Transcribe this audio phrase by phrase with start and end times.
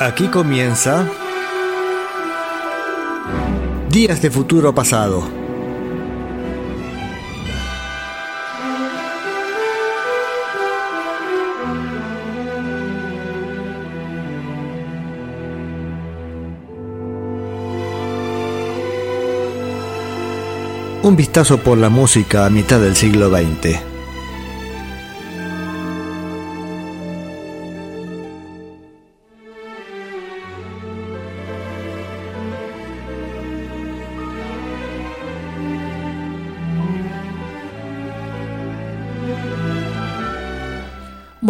[0.00, 1.06] Aquí comienza
[3.90, 5.22] Días de Futuro Pasado.
[21.02, 23.89] Un vistazo por la música a mitad del siglo XX.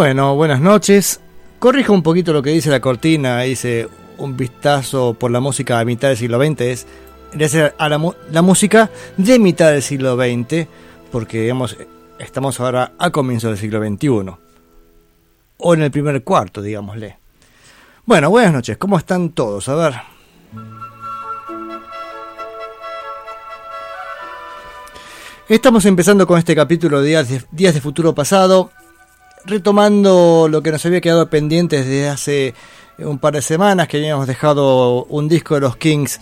[0.00, 1.20] Bueno, buenas noches.
[1.58, 5.84] Corrijo un poquito lo que dice la cortina, dice un vistazo por la música a
[5.84, 6.86] mitad del siglo XX, es
[7.34, 10.66] gracias a la, música de mitad del siglo XX,
[11.12, 11.54] porque
[12.18, 14.38] estamos ahora a comienzos del siglo XXI,
[15.58, 17.18] o en el primer cuarto, digámosle.
[18.06, 19.68] Bueno, buenas noches, ¿cómo están todos?
[19.68, 19.94] A ver.
[25.46, 28.70] Estamos empezando con este capítulo de, Días de Futuro Pasado
[29.44, 32.54] retomando lo que nos había quedado pendiente desde hace
[32.98, 36.20] un par de semanas, que habíamos dejado un disco de los Kings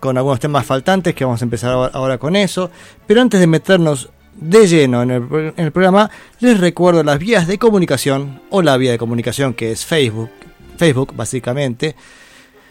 [0.00, 2.70] con algunos temas faltantes, que vamos a empezar ahora con eso.
[3.06, 5.10] Pero antes de meternos de lleno en
[5.56, 9.84] el, programa, les recuerdo las vías de comunicación, o la vía de comunicación que es
[9.84, 10.30] Facebook,
[10.76, 11.94] Facebook básicamente,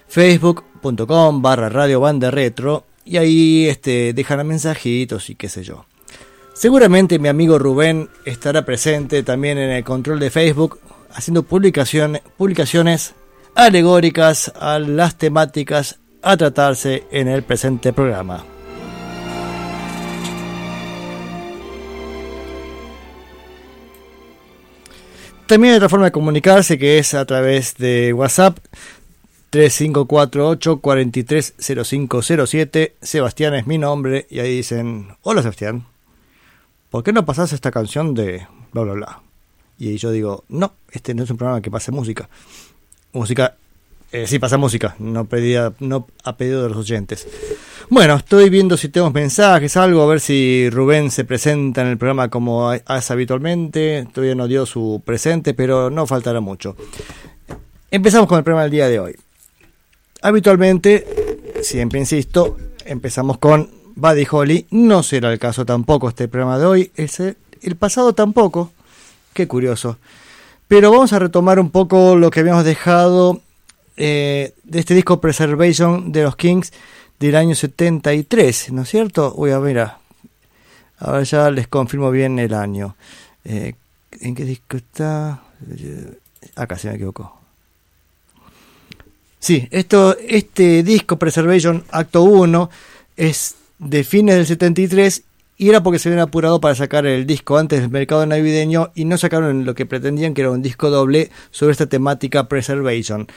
[0.07, 5.85] facebook.com barra radio banda retro, y ahí este, dejan mensajitos y qué sé yo.
[6.53, 10.79] Seguramente mi amigo Rubén estará presente también en el control de Facebook
[11.13, 13.13] haciendo publicaciones
[13.55, 18.45] alegóricas a las temáticas a tratarse en el presente programa.
[25.47, 28.57] También hay otra forma de comunicarse que es a través de WhatsApp
[29.49, 32.95] 3548 430507.
[33.01, 35.90] Sebastián es mi nombre y ahí dicen, hola Sebastián.
[36.91, 39.21] ¿Por qué no pasás esta canción de bla, bla, bla?
[39.79, 42.29] Y yo digo, no, este no es un programa que pase música.
[43.13, 43.55] Música,
[44.11, 47.27] eh, sí pasa música, no, pedía, no a pedido de los oyentes.
[47.89, 51.97] Bueno, estoy viendo si tenemos mensajes, algo, a ver si Rubén se presenta en el
[51.97, 54.07] programa como hace habitualmente.
[54.13, 56.75] Todavía no dio su presente, pero no faltará mucho.
[57.89, 59.15] Empezamos con el programa del día de hoy.
[60.21, 61.05] Habitualmente,
[61.63, 64.67] siempre insisto, empezamos con Buddy Holly.
[64.71, 66.91] No será el caso tampoco este programa de hoy.
[66.95, 68.71] El, el pasado tampoco.
[69.33, 69.97] Qué curioso.
[70.67, 73.41] Pero vamos a retomar un poco lo que habíamos dejado
[73.97, 76.71] eh, de este disco Preservation de los Kings
[77.19, 79.33] del año 73, ¿no es cierto?
[79.35, 82.95] Uy, a ver, a ver, ya les confirmo bien el año.
[83.43, 83.75] Eh,
[84.21, 85.43] ¿En qué disco está?
[86.55, 87.39] Acá se me equivocó.
[89.39, 92.69] Sí, esto, este disco Preservation Acto 1
[93.17, 95.23] es de fines del 73
[95.57, 99.05] y era porque se habían apurado para sacar el disco antes del mercado navideño y
[99.05, 103.27] no sacaron lo que pretendían que era un disco doble sobre esta temática Preservation.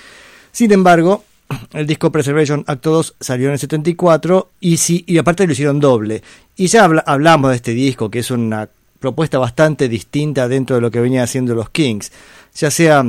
[0.53, 1.25] Sin embargo,
[1.73, 5.81] el disco Preservation Acto 2 salió en el 74 y, sí, y aparte lo hicieron
[5.81, 6.23] doble.
[6.57, 8.69] Y ya hablamos de este disco, que es una
[9.01, 12.13] propuesta bastante distinta dentro de lo que venían haciendo los Kings,
[12.55, 13.05] ya sea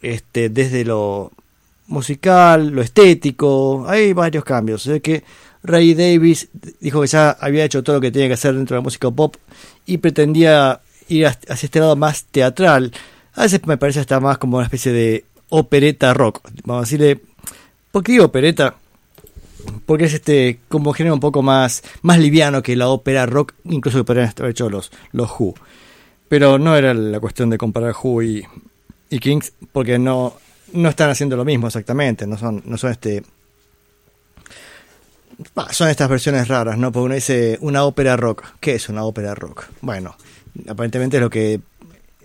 [0.00, 1.32] este, desde lo
[1.88, 4.86] musical, lo estético, hay varios cambios.
[4.86, 5.24] O que
[5.62, 6.48] Ray Davis
[6.80, 9.10] dijo que ya había hecho todo lo que tenía que hacer dentro de la música
[9.10, 9.36] pop
[9.86, 12.92] y pretendía ir hacia este lado más teatral.
[13.34, 16.48] A veces me parece hasta más como una especie de opereta rock.
[16.64, 17.20] Vamos a decirle.
[17.90, 18.76] ¿Por qué digo opereta?
[19.86, 23.98] Porque es este como género un poco más, más liviano que la ópera rock, incluso
[23.98, 25.54] que podrían haber hecho los, los Who.
[26.28, 28.44] Pero no era la cuestión de comparar Who y,
[29.10, 30.34] y Kings, porque no,
[30.72, 33.22] no están haciendo lo mismo exactamente, no son, no son este
[35.70, 36.90] son estas versiones raras, ¿no?
[36.92, 38.44] Porque uno dice una ópera rock.
[38.60, 39.66] ¿Qué es una ópera rock?
[39.80, 40.16] Bueno,
[40.68, 41.60] aparentemente es lo que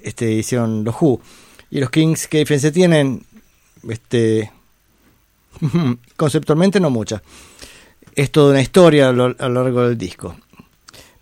[0.02, 1.22] este, hicieron los Who.
[1.70, 3.24] Y los Kings, ¿qué diferencia tienen?
[3.88, 4.52] Este,
[6.16, 7.22] conceptualmente no mucha.
[8.16, 10.36] Es toda una historia a lo, largo del disco.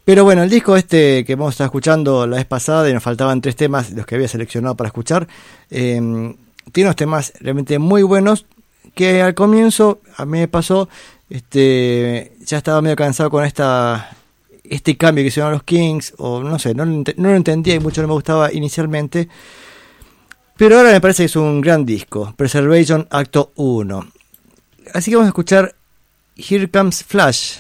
[0.03, 3.39] Pero bueno, el disco este que hemos estado escuchando la vez pasada y nos faltaban
[3.39, 5.27] tres temas, los que había seleccionado para escuchar,
[5.69, 6.35] em,
[6.71, 8.45] tiene unos temas realmente muy buenos
[8.95, 10.89] que al comienzo a mí me pasó
[11.31, 14.17] este, ya estaba medio cansado con esta
[14.63, 18.01] este cambio que hicieron los Kings, o no sé, no, no lo entendía y mucho
[18.01, 19.27] no me gustaba inicialmente.
[20.55, 24.07] Pero ahora me parece que es un gran disco, Preservation Acto 1.
[24.93, 25.75] Así que vamos a escuchar
[26.37, 27.57] Here Comes Flash,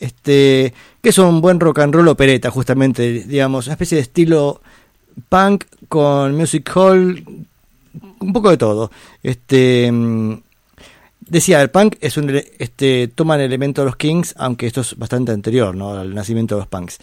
[0.00, 4.60] este, que es un buen rock and roll opereta, justamente, digamos, una especie de estilo
[5.28, 7.24] punk con music hall,
[8.20, 8.90] un poco de todo.
[9.22, 10.34] Este mm,
[11.32, 14.96] decía, el punk es un este toma el elemento de los Kings, aunque esto es
[14.98, 16.98] bastante anterior, al nacimiento de los punks.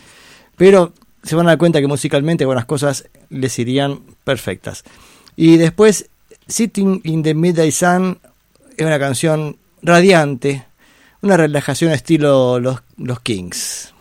[0.55, 0.93] Pero
[1.23, 4.83] se van a dar cuenta que musicalmente algunas cosas les irían perfectas.
[5.35, 6.09] Y después
[6.47, 8.19] Sitting in the Midday Sun
[8.77, 10.63] es una canción radiante,
[11.21, 13.93] una relajación estilo los, los Kings.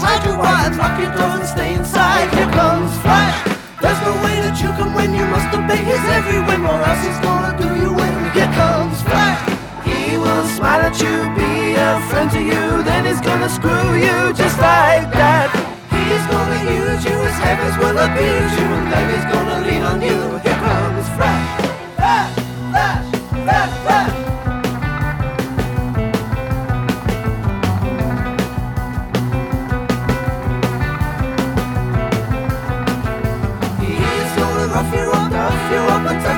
[0.00, 2.32] Hide your daughters, hide lock your doors and stay inside.
[2.32, 3.36] Here comes Flash.
[3.82, 7.02] There's no way that you can win, you must obey his every whim, or else
[7.02, 8.14] he's gonna do you in.
[8.32, 9.42] Here comes Flash.
[9.84, 14.32] He will smile at you, be a friend to you, then he's gonna screw you
[14.32, 15.50] just like that.
[15.90, 19.98] He's gonna use you, his heavens will abuse you, and then he's gonna lean on
[20.00, 20.38] you.
[20.46, 21.48] Here comes Flash.
[21.98, 22.32] Flash,
[22.70, 23.06] Flash,
[23.44, 23.81] Flash,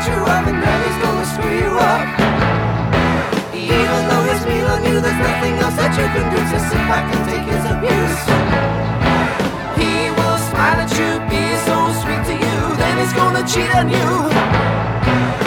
[0.05, 2.05] You up and he's gonna screw you up.
[3.57, 6.45] Even though he's mean on you, there's nothing else that you can do.
[6.53, 8.21] Just sit back and take his abuse.
[9.81, 13.89] He will smile at you, be so sweet to you, then he's gonna cheat on
[13.89, 14.09] you.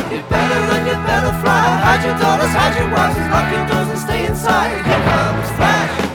[0.09, 1.77] You better run, you better fly.
[1.85, 4.73] Hide your daughters, hide your wives, lock your doors and stay inside.
[4.73, 6.06] Here comes Flash,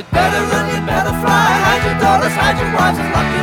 [0.00, 3.39] You'd better run, you'd better fly, hide your daughters, hide your wives, and lucky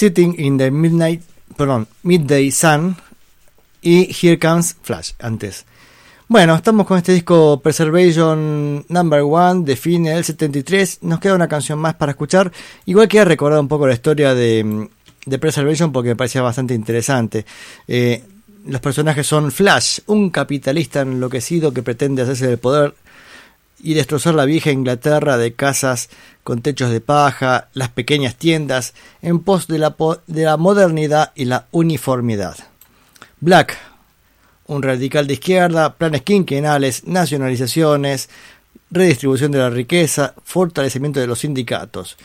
[0.00, 1.20] Sitting in the Midnight,
[1.58, 2.96] perdón, Midday Sun
[3.82, 5.66] y Here Comes Flash antes.
[6.26, 11.00] Bueno, estamos con este disco Preservation Number One de fin del 73.
[11.02, 12.50] Nos queda una canción más para escuchar.
[12.86, 14.88] Igual quería recordar un poco la historia de,
[15.26, 17.44] de Preservation porque me parecía bastante interesante.
[17.86, 18.24] Eh,
[18.64, 22.94] los personajes son Flash, un capitalista enloquecido que pretende hacerse del poder
[23.82, 26.10] y destrozar la vieja Inglaterra de casas
[26.44, 29.96] con techos de paja, las pequeñas tiendas, en pos de la,
[30.26, 32.56] de la modernidad y la uniformidad.
[33.40, 33.78] Black,
[34.66, 38.28] un radical de izquierda, planes quinquenales, nacionalizaciones,
[38.90, 42.16] redistribución de la riqueza, fortalecimiento de los sindicatos.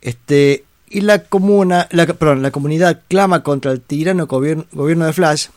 [0.00, 5.12] Este, y la comuna, la, perdón, la comunidad clama contra el tirano gobierno, gobierno de
[5.12, 5.48] Flash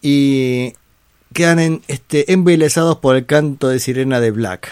[0.00, 0.72] y
[1.32, 4.70] quedan en, este, embelesados por el canto de sirena de Black.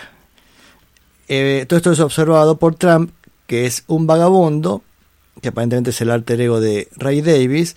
[1.28, 3.10] Eh, todo esto es observado por Trump,
[3.46, 4.82] que es un vagabundo,
[5.40, 7.76] que aparentemente es el alter ego de Ray Davis,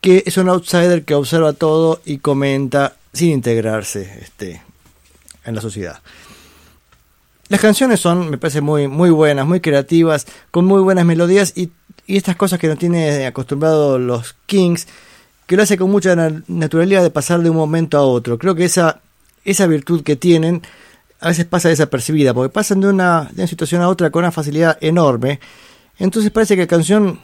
[0.00, 4.62] que es un outsider que observa todo y comenta sin integrarse este,
[5.44, 6.00] en la sociedad.
[7.48, 11.70] Las canciones son, me parece, muy, muy buenas, muy creativas, con muy buenas melodías y,
[12.06, 14.86] y estas cosas que no tiene acostumbrado los Kings,
[15.46, 18.38] que lo hace con mucha na- naturalidad de pasar de un momento a otro.
[18.38, 19.00] Creo que esa,
[19.44, 20.62] esa virtud que tienen
[21.20, 24.32] a veces pasa desapercibida, porque pasan de una, de una situación a otra con una
[24.32, 25.40] facilidad enorme.
[25.98, 27.20] Entonces parece que la canción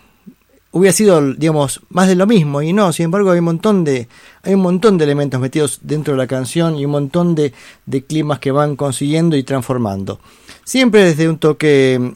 [0.72, 4.08] hubiera sido, digamos, más de lo mismo, y no, sin embargo hay un montón de,
[4.42, 7.52] hay un montón de elementos metidos dentro de la canción y un montón de,
[7.86, 10.20] de climas que van consiguiendo y transformando.
[10.64, 12.12] Siempre desde un toque mm,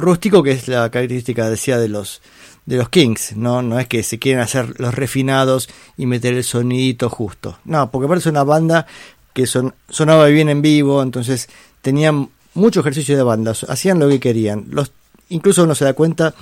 [0.00, 2.22] rústico, que es la característica, decía, de los
[2.66, 3.62] de los Kings, ¿no?
[3.62, 7.58] No es que se quieren hacer los refinados y meter el sonidito justo.
[7.64, 8.86] No, porque parece una banda
[9.32, 11.48] que son, sonaba bien en vivo, entonces
[11.82, 14.66] tenían mucho ejercicio de banda, hacían lo que querían.
[14.70, 14.92] Los,
[15.28, 16.34] incluso uno se da cuenta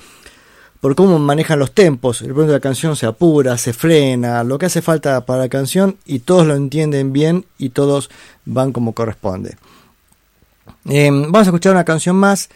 [0.79, 2.21] por cómo manejan los tempos.
[2.21, 5.97] El pronto la canción se apura, se frena, lo que hace falta para la canción
[6.05, 8.09] y todos lo entienden bien y todos
[8.45, 9.57] van como corresponde.
[10.85, 12.49] Eh, vamos a escuchar una canción más,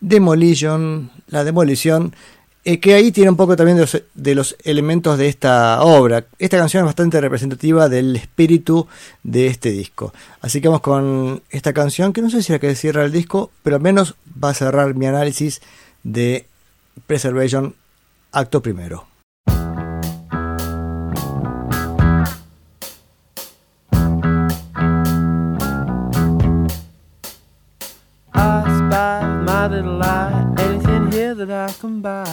[0.00, 2.14] Demolition, la demolición,
[2.64, 3.78] que ahí tiene un poco también
[4.14, 6.26] de los, elementos de esta obra.
[6.38, 8.86] Esta canción es bastante representativa del espíritu
[9.22, 10.12] de este disco.
[10.40, 13.50] Así que vamos con esta canción, que no sé si la que cierra el disco,
[13.62, 15.62] pero al menos va a cerrar mi análisis
[16.02, 16.46] de
[17.06, 17.74] Preservation,
[18.32, 19.06] acto primero.
[31.10, 32.24] Spy my little light, anything here that I can buy.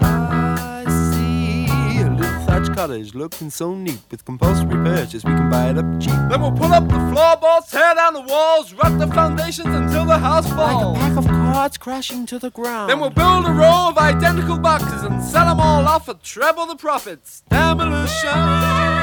[0.00, 1.66] I see
[2.00, 4.00] a little thatch cottage looking so neat.
[4.10, 6.12] With compulsory purchase, we can buy it up cheap.
[6.28, 10.18] Then we'll pull up the floorboards, tear down the walls, rock the foundations until the
[10.18, 10.98] house falls.
[10.98, 12.90] Like a pack of cards crashing to the ground.
[12.90, 16.66] Then we'll build a row of identical boxes and sell them all off at treble
[16.66, 17.42] the profits.
[17.48, 18.99] Demolition.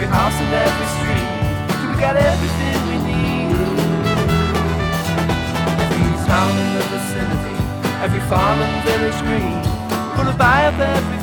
[0.00, 1.92] Every house and every street.
[1.92, 3.52] We got everything we need.
[5.84, 7.56] Every town in the vicinity,
[8.02, 9.60] every farm and village green.
[10.16, 11.19] Gonna buy up everything.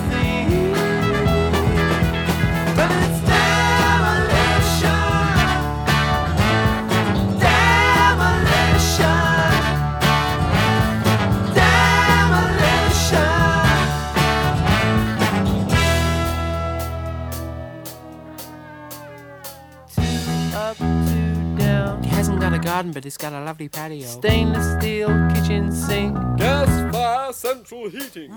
[22.87, 24.05] Garden, but it's got a lovely patio.
[24.07, 26.15] Stainless steel kitchen sink.
[26.37, 28.31] Gas fire central heating.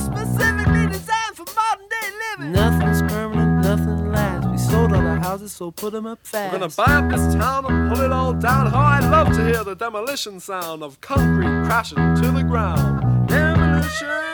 [0.00, 2.52] Specifically designed for modern day living.
[2.52, 4.46] Nothing's permanent, nothing lasts.
[4.50, 6.52] We sold all our houses, so put 'em up fast.
[6.52, 8.66] We're gonna buy up this town and pull it all down.
[8.68, 13.28] Oh, How I love to hear the demolition sound of concrete crashing to the ground.
[13.28, 14.27] Demolition.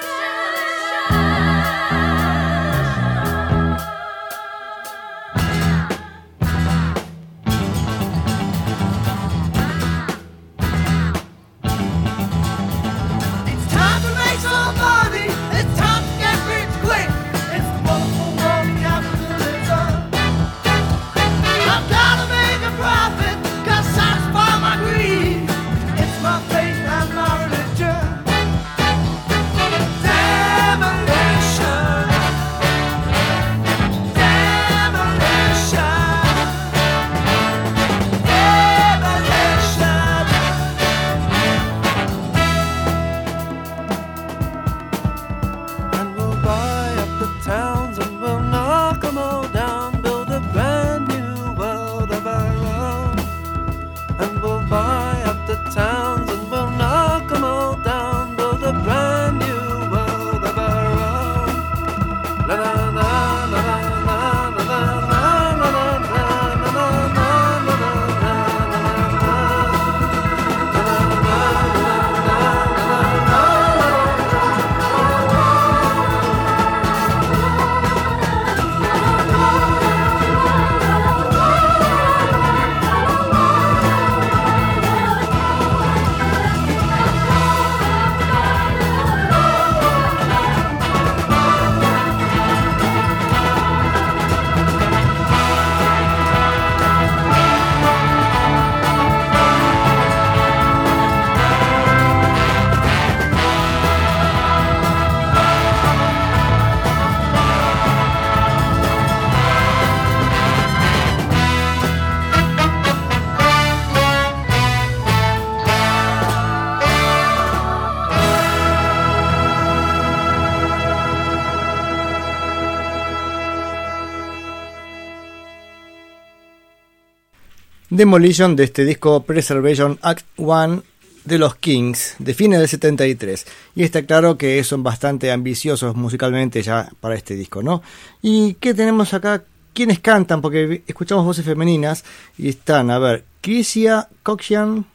[127.95, 130.83] Demolition de este disco Preservation Act 1
[131.27, 133.47] de los Kings de fines del 73.
[133.77, 137.83] Y está claro que son bastante ambiciosos musicalmente ya para este disco, ¿no?
[138.21, 139.45] ¿Y qué tenemos acá?
[139.73, 140.41] ¿Quiénes cantan?
[140.41, 142.05] Porque escuchamos voces femeninas
[142.37, 144.87] y están, a ver, Crisia Coxian,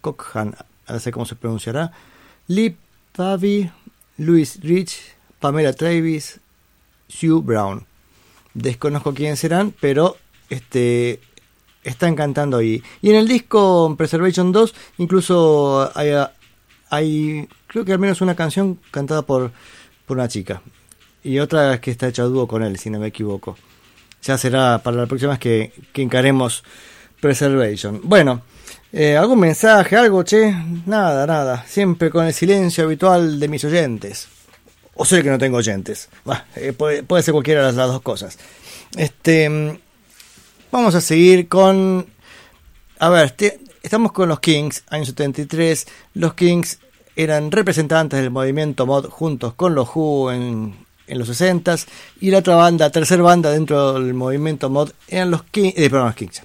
[0.00, 0.56] Cockhan,
[0.88, 1.92] no sé cómo se pronunciará,
[2.48, 2.76] Lee
[3.14, 3.70] Pavi,
[4.16, 4.98] Louis Rich,
[5.38, 6.40] Pamela Travis,
[7.06, 7.86] Sue Brown.
[8.52, 10.16] Desconozco quiénes serán, pero
[10.50, 11.20] este
[11.84, 12.82] están cantando ahí.
[13.00, 16.10] Y en el disco Preservation 2 incluso hay,
[16.90, 19.52] hay creo que al menos una canción cantada por,
[20.06, 20.62] por una chica.
[21.24, 23.56] Y otra que está hecha a dúo con él, si no me equivoco.
[24.22, 26.64] Ya será para la próxima que, que encaremos
[27.20, 28.00] Preservation.
[28.02, 28.42] Bueno,
[28.92, 30.52] eh, ¿algún mensaje, algo, che?
[30.86, 31.64] Nada, nada.
[31.68, 34.26] Siempre con el silencio habitual de mis oyentes.
[34.94, 36.08] O sé que no tengo oyentes.
[36.24, 38.38] Bah, eh, puede, puede ser cualquiera de las dos cosas.
[38.96, 39.80] Este...
[40.72, 42.06] Vamos a seguir con...
[42.98, 43.34] A ver,
[43.82, 45.86] estamos con los Kings, año 73.
[46.14, 46.78] Los Kings
[47.14, 50.74] eran representantes del movimiento mod juntos con los Who en,
[51.08, 51.86] los 60s.
[52.22, 55.74] Y la otra banda, tercer banda dentro del movimiento mod, eran los Kings...
[55.76, 56.40] Eh, perdón, los Kings.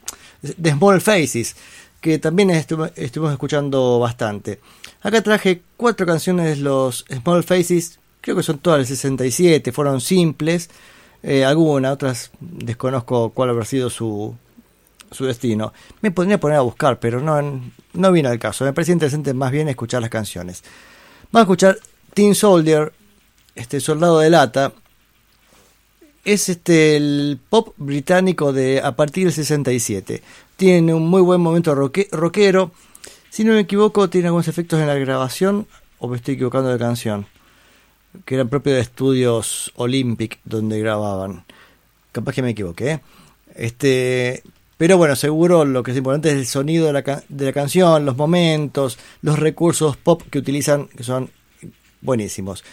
[0.62, 1.56] The Small Faces,
[2.02, 4.60] que también estu- estuvimos escuchando bastante.
[5.04, 7.98] Acá traje cuatro canciones de los Small Faces.
[8.20, 10.70] Creo que son todas del 67, fueron simples.
[11.24, 14.36] Eh, algunas, otras desconozco cuál habrá sido su,
[15.12, 15.74] su destino.
[16.02, 17.62] Me podría poner a buscar, pero no,
[17.94, 18.66] no viene al caso.
[18.66, 20.64] Me parece interesante más bien escuchar las canciones.
[21.32, 21.78] Vamos a escuchar
[22.14, 22.94] Teen Soldier,
[23.56, 24.74] este soldado de lata.
[26.24, 30.22] Es este el pop británico de a partir del 67.
[30.56, 32.72] Tiene un muy buen momento rockero.
[33.30, 35.68] Si no me equivoco, tiene algunos efectos en la grabación.
[36.00, 37.28] O me estoy equivocando de canción.
[38.26, 41.44] Que eran propios de estudios Olympic donde grababan.
[42.12, 42.92] Capaz que me equivoqué.
[42.92, 43.00] ¿eh?
[43.56, 44.44] Este,
[44.78, 48.06] pero bueno, seguro lo que es importante es el sonido de la, de la canción,
[48.06, 51.30] los momentos, los recursos pop que utilizan, que son
[52.02, 52.64] buenísimos.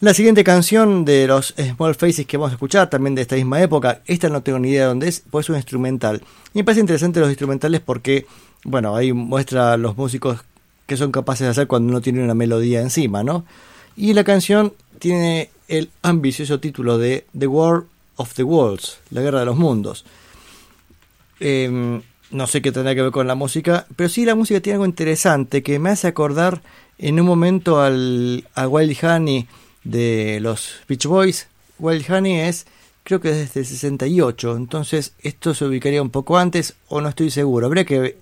[0.00, 3.62] La siguiente canción de los Small Faces que vamos a escuchar, también de esta misma
[3.62, 6.20] época, esta no tengo ni idea de dónde es, pues es un instrumental.
[6.52, 8.26] Y me parece interesante los instrumentales porque,
[8.64, 10.40] bueno, ahí muestra los músicos
[10.86, 13.44] que son capaces de hacer cuando no tienen una melodía encima, ¿no?
[13.96, 17.84] Y la canción tiene el ambicioso título de The War
[18.16, 20.04] of the Worlds, la guerra de los mundos.
[21.40, 22.00] Eh,
[22.32, 24.86] no sé qué tendrá que ver con la música, pero sí la música tiene algo
[24.86, 26.62] interesante que me hace acordar
[26.98, 29.46] en un momento al, a Wild Honey
[29.84, 31.46] de los Beach Boys.
[31.78, 32.66] Wild Honey es,
[33.04, 37.30] creo que desde el 68, entonces esto se ubicaría un poco antes o no estoy
[37.30, 37.66] seguro.
[37.66, 38.16] Habría que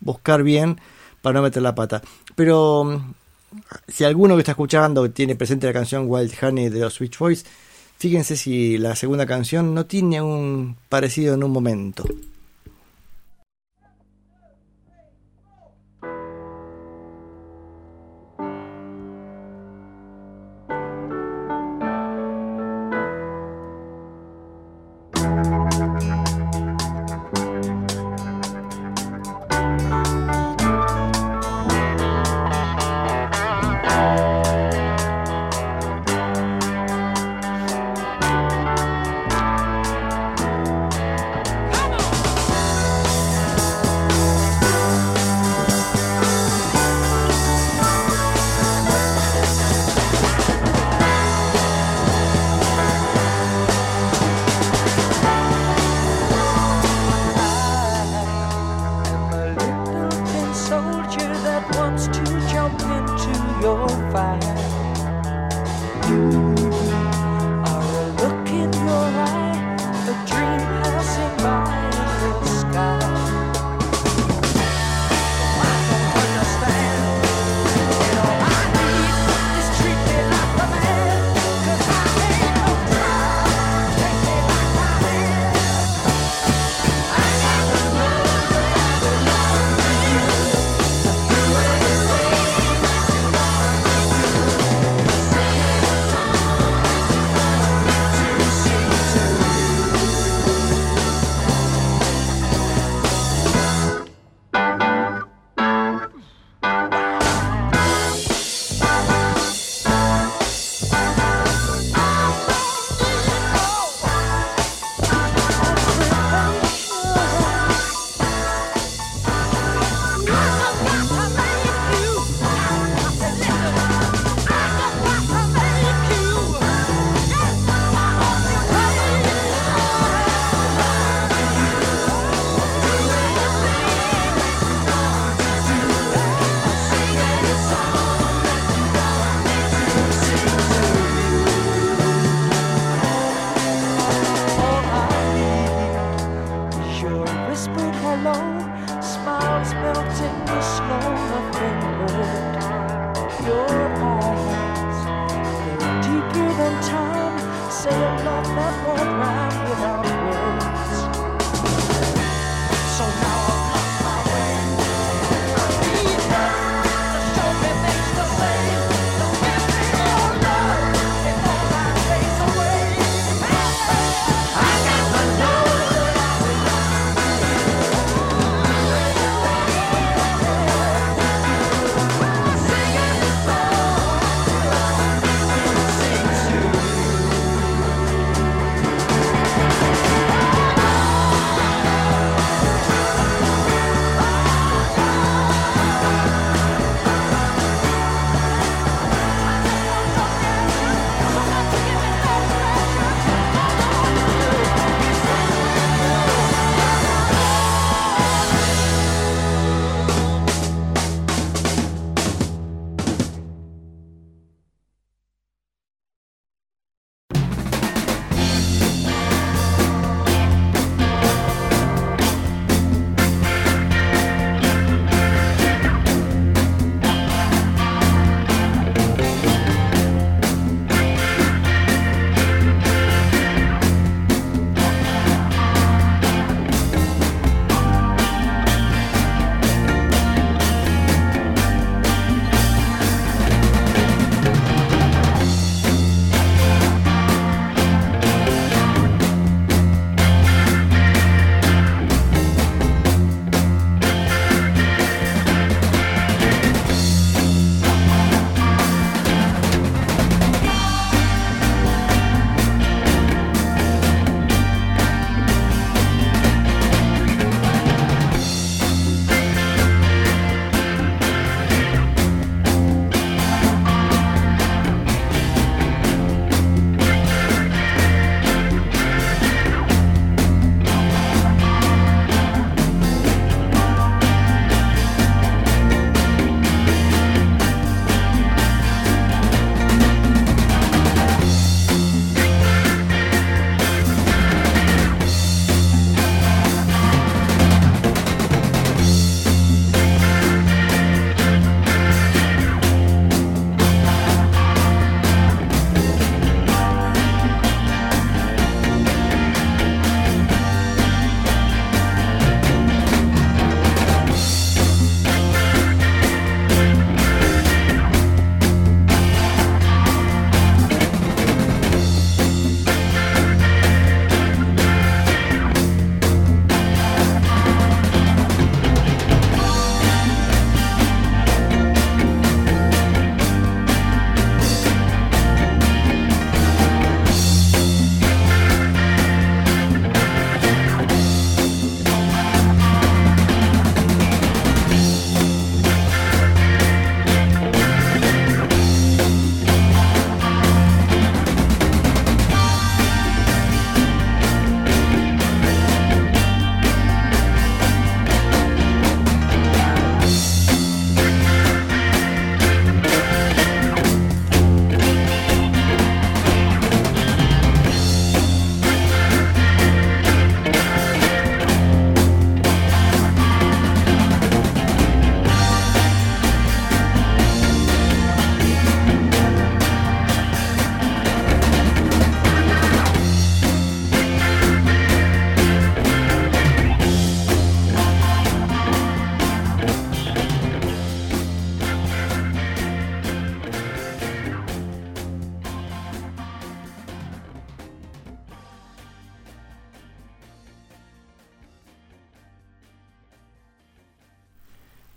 [0.00, 0.78] buscar bien
[1.22, 2.02] para no meter la pata.
[2.34, 3.02] Pero
[3.88, 7.44] si alguno que está escuchando tiene presente la canción Wild Honey de los Beach Boys,
[7.98, 12.04] fíjense si la segunda canción no tiene un parecido en un momento.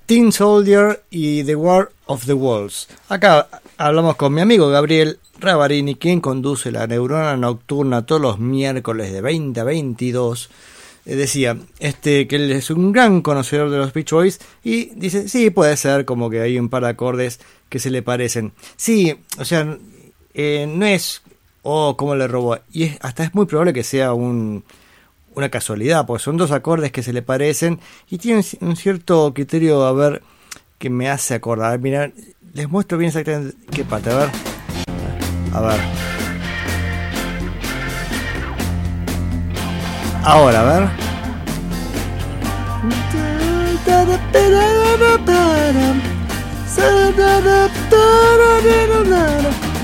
[0.10, 2.88] Teen Soldier y The War of the Worlds.
[3.10, 9.13] Acá hablamos con mi amigo Gabriel Ravarini, quien conduce la neurona nocturna todos los miércoles
[9.13, 10.50] de 20 a 22.
[11.06, 15.30] Eh, decía este, que él es un gran conocedor de los Beach Boys y dice,
[15.30, 18.54] sí, puede ser como que hay un par de acordes que se le parecen.
[18.78, 19.78] Sí, o sea,
[20.34, 21.22] eh, no es,
[21.62, 22.58] oh, cómo le robó.
[22.72, 24.63] Y es, hasta es muy probable que sea un,
[25.39, 29.84] una casualidad, porque son dos acordes que se le parecen y tienen un cierto criterio,
[29.86, 30.21] a ver,
[30.78, 31.80] que me hace acordar.
[31.80, 32.12] Mira,
[32.54, 34.30] les muestro bien exactamente qué parte, a ver.
[35.54, 35.80] A ver.
[40.23, 40.89] Ahora, a ver.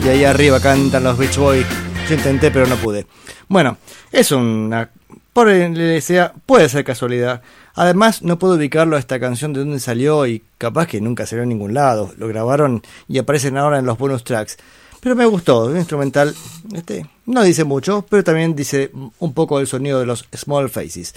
[0.04, 1.66] Y ahí arriba cantan los Beach Boys.
[2.08, 3.08] Yo intenté, pero no pude.
[3.48, 3.78] Bueno,
[4.12, 4.90] es una.
[5.36, 7.42] Por decía, puede ser casualidad.
[7.74, 11.44] Además, no puedo ubicarlo a esta canción de dónde salió y capaz que nunca salió
[11.44, 12.14] en ningún lado.
[12.18, 14.56] Lo grabaron y aparecen ahora en los bonus tracks.
[15.02, 16.34] Pero me gustó, un instrumental,
[16.74, 21.14] este, no dice mucho, pero también dice un poco el sonido de los Small Faces.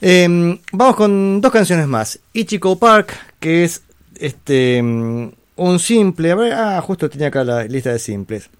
[0.00, 2.18] Eh, vamos con dos canciones más.
[2.32, 3.82] Ichigo Park, que es
[4.16, 6.32] este un simple.
[6.32, 8.50] A ah, justo tenía acá la lista de simples.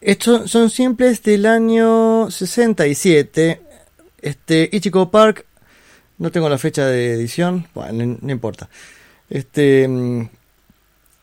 [0.00, 3.60] Estos son simples del año 67.
[4.20, 5.46] Este Ichigo Park,
[6.18, 8.68] no tengo la fecha de edición, bueno, no, importa.
[9.30, 9.88] Este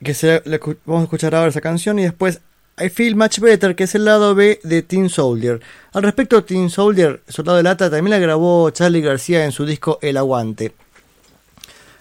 [0.04, 0.42] que se,
[0.86, 2.42] vamos a escuchar ahora esa canción y después
[2.78, 5.62] I Feel Much Better, que es el lado B de Teen Soldier.
[5.94, 10.00] Al respecto, Teen Soldier, Soldado de Lata, también la grabó Charlie García en su disco
[10.02, 10.74] El Aguante.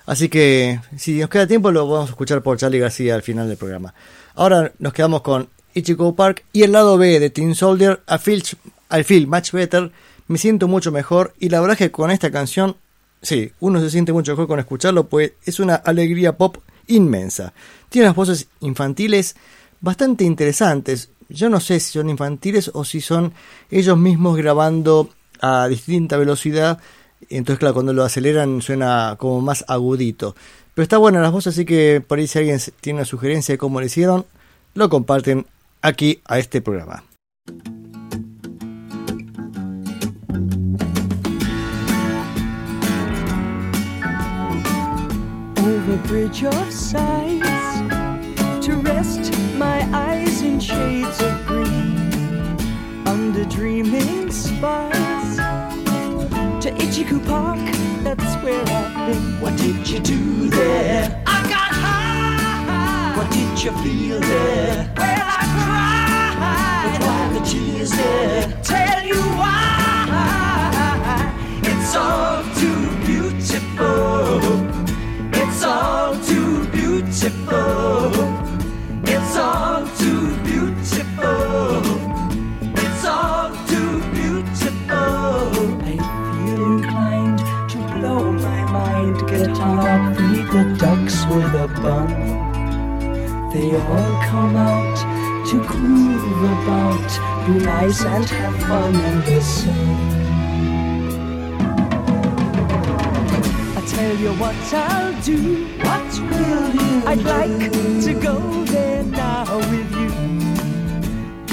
[0.06, 3.48] Así que, si nos queda tiempo, lo vamos a escuchar por Charlie García al final
[3.48, 3.94] del programa.
[4.34, 8.42] Ahora nos quedamos con Ichigo Park y el lado B de Teen Soldier, I Feel,
[8.90, 9.90] I Feel Much Better.
[10.28, 12.76] Me siento mucho mejor y la verdad es que con esta canción,
[13.20, 17.52] sí, uno se siente mucho mejor con escucharlo, pues es una alegría pop inmensa.
[17.88, 19.36] Tiene unas voces infantiles
[19.80, 21.10] bastante interesantes.
[21.28, 23.32] Yo no sé si son infantiles o si son
[23.70, 26.78] ellos mismos grabando a distinta velocidad.
[27.28, 30.34] Entonces, claro, cuando lo aceleran suena como más agudito.
[30.74, 33.58] Pero está buena las voces, así que por ahí si alguien tiene una sugerencia de
[33.58, 34.24] cómo lo hicieron,
[34.74, 35.46] lo comparten
[35.82, 37.02] aquí a este programa.
[45.64, 47.40] over bridge of sighs
[48.64, 51.96] to rest my eyes in shades of green.
[53.06, 55.36] Under dreaming skies
[56.62, 59.40] to Ichiku Park that's where I've been.
[59.40, 61.22] What did you do there?
[61.26, 61.61] I got
[63.64, 64.88] you feel it.
[64.96, 70.82] well I cried but why the tears there tell you why
[71.62, 74.82] it's all too beautiful
[75.34, 78.10] it's all too beautiful.
[79.04, 81.82] It's all too beautiful.
[82.74, 84.96] It's all too beautiful.
[85.82, 85.96] I
[86.34, 87.38] feel inclined
[87.70, 92.41] to blow my mind, get hung up, feed the ducks with a bun.
[93.52, 94.96] They all come out
[95.50, 100.22] to groove about, be nice and have fun in the sun.
[103.94, 105.66] tell you what I'll do.
[105.86, 107.72] What will you I'd like
[108.06, 110.10] to go there now with you.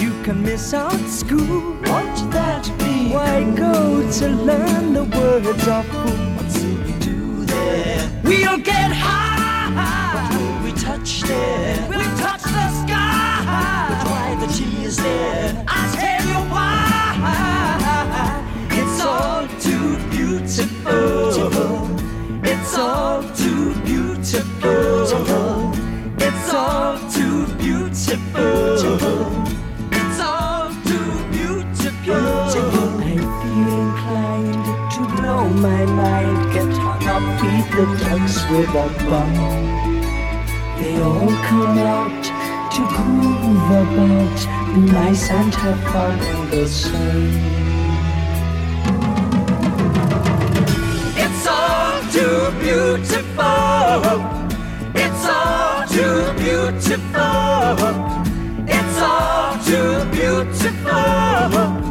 [0.01, 1.75] You can miss out school.
[1.89, 3.11] Won't that be?
[3.13, 6.19] Why go to learn the words of fool?
[6.37, 8.21] What will we do there?
[8.23, 9.29] We'll get high.
[10.79, 11.87] What will we touch there?
[11.89, 13.43] We'll touch the sky.
[13.89, 15.65] But why the tears there?
[15.67, 16.75] I'll tell you why.
[18.71, 21.29] It's all too beautiful.
[22.43, 25.03] It's all too beautiful.
[26.17, 28.77] It's all too beautiful.
[29.91, 32.15] It's all too beautiful.
[32.15, 38.87] I feel inclined to blow my mind, get hung up, feed the ducks with a
[39.09, 39.88] bun.
[41.01, 42.23] All come out
[42.73, 44.37] to groove about,
[44.77, 47.21] nice and have fun in the sun.
[51.15, 54.13] It's all too beautiful.
[54.93, 57.77] It's all too beautiful.
[58.67, 61.88] It's all too beautiful.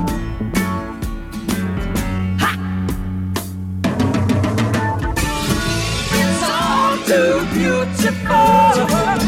[7.68, 9.18] Beautiful.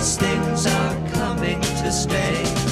[0.04, 2.63] these things are coming to stay.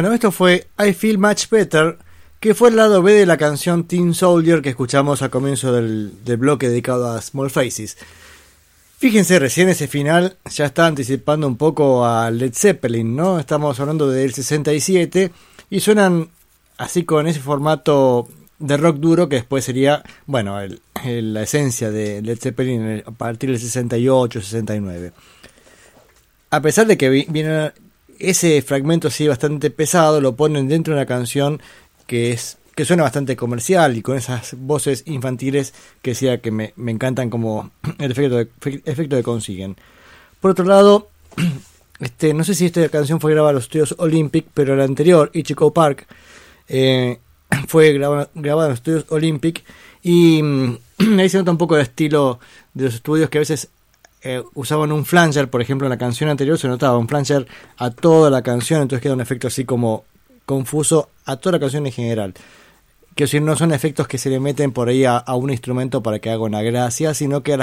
[0.00, 1.98] Bueno, esto fue I Feel Much Better,
[2.38, 6.12] que fue el lado B de la canción Teen Soldier que escuchamos al comienzo del,
[6.38, 7.96] bloque dedicado a Small Faces.
[8.98, 13.40] Fíjense, recién ese final ya está anticipando un poco a Led Zeppelin, ¿no?
[13.40, 15.32] Estamos hablando del 67
[15.68, 16.28] y suenan
[16.76, 18.28] así con ese formato
[18.60, 20.60] de rock duro que después sería, bueno,
[21.04, 25.12] la esencia de Led Zeppelin a partir del 68, 69.
[26.50, 27.72] A pesar de que vi- viene
[28.18, 31.60] ese fragmento así bastante pesado, lo ponen dentro de una canción
[32.06, 36.74] que es que suena bastante comercial y con esas voces infantiles que decía que me,
[36.76, 39.76] me encantan como el efecto, efecto que consiguen.
[40.40, 41.08] Por otro lado,
[41.98, 45.28] este, no sé si esta canción fue grabada en los estudios Olympic, pero la anterior,
[45.34, 46.06] Ichigo Park,
[46.68, 47.18] eh,
[47.66, 49.64] fue grabada, grabada en los estudios Olympic
[50.04, 50.78] y mm,
[51.18, 52.38] ahí se nota un poco el estilo
[52.74, 53.70] de los estudios que a veces
[54.22, 57.46] eh, usaban un flanger, por ejemplo en la canción anterior se notaba un flanger
[57.76, 60.04] a toda la canción, entonces queda un efecto así como
[60.44, 62.34] confuso a toda la canción en general.
[63.14, 66.18] Que si no son efectos que se le meten por ahí a, un instrumento para
[66.18, 67.56] que haga una gracia, sino que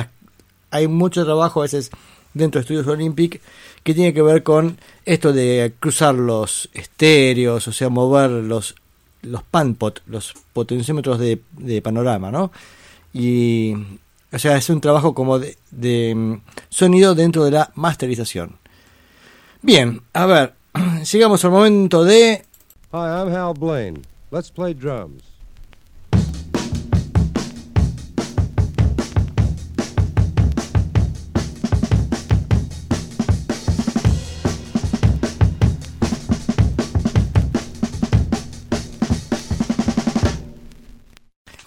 [0.72, 1.92] hay mucho trabajo a veces
[2.34, 3.42] dentro de Estudios Olympic
[3.84, 8.76] que tiene que ver con esto de cruzar los estéreos, o sea, mover los,
[9.22, 12.52] los panpot, los potenciómetros de, de panorama, ¿no?
[13.14, 13.76] Y,
[14.36, 18.58] o sea, es un trabajo como de, de, mm, sonido dentro de la masterización.
[19.62, 20.54] Bien, a ver,
[21.12, 22.44] llegamos al momento de
[22.92, 24.02] Hi, I'm Hal Blaine.
[24.32, 25.24] Let's play drums.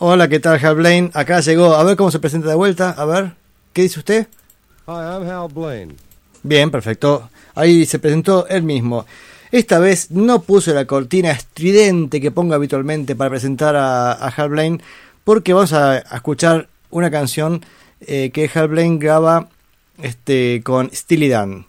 [0.00, 1.10] Hola, ¿qué tal, Hal Blaine?
[1.12, 1.74] Acá llegó.
[1.74, 2.90] A ver cómo se presenta de vuelta.
[2.90, 3.32] A ver,
[3.72, 4.28] ¿qué dice usted?
[4.86, 5.96] Hi, I'm Hal Blaine.
[6.44, 7.30] Bien, perfecto.
[7.56, 9.06] Ahí se presentó él mismo.
[9.50, 14.50] Esta vez no puse la cortina estridente que pongo habitualmente para presentar a, a Hal
[14.50, 14.80] Blaine,
[15.24, 17.64] porque vamos a, a escuchar una canción
[18.00, 19.48] eh, que Hal Blaine graba
[20.00, 21.66] este, con Steely Dan.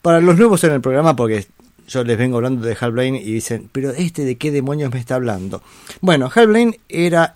[0.00, 1.44] Para los nuevos en el programa, porque
[1.88, 5.00] yo les vengo hablando de Hal Blaine y dicen, pero este de qué demonios me
[5.00, 5.60] está hablando.
[6.00, 7.34] Bueno, Hal Blaine era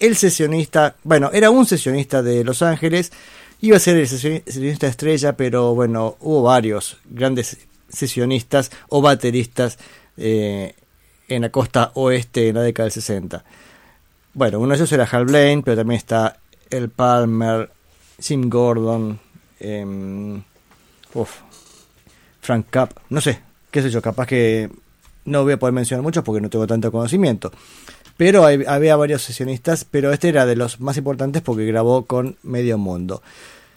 [0.00, 3.12] el sesionista, bueno, era un sesionista de Los Ángeles,
[3.60, 9.78] iba a ser el sesioni- sesionista estrella, pero bueno, hubo varios grandes sesionistas o bateristas
[10.16, 10.74] eh,
[11.28, 13.44] en la costa oeste en la década del 60.
[14.34, 16.38] Bueno, uno de ellos era Hal Blaine, pero también está
[16.70, 17.70] El Palmer,
[18.20, 19.18] Jim Gordon,
[21.14, 21.30] uf,
[22.40, 23.40] Frank Capp, no sé,
[23.70, 24.70] qué sé yo, capaz que
[25.24, 27.52] no voy a poder mencionar muchos porque no tengo tanto conocimiento.
[28.18, 32.76] Pero había varios sesionistas, pero este era de los más importantes porque grabó con Medio
[32.76, 33.22] Mundo.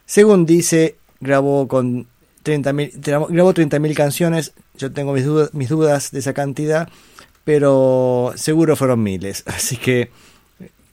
[0.07, 2.07] Según dice, grabó con
[2.43, 4.53] 30.000 grabó grabó 30.000 canciones.
[4.75, 6.89] Yo tengo mis dudas, de esa cantidad,
[7.43, 9.43] pero seguro fueron miles.
[9.45, 10.09] Así que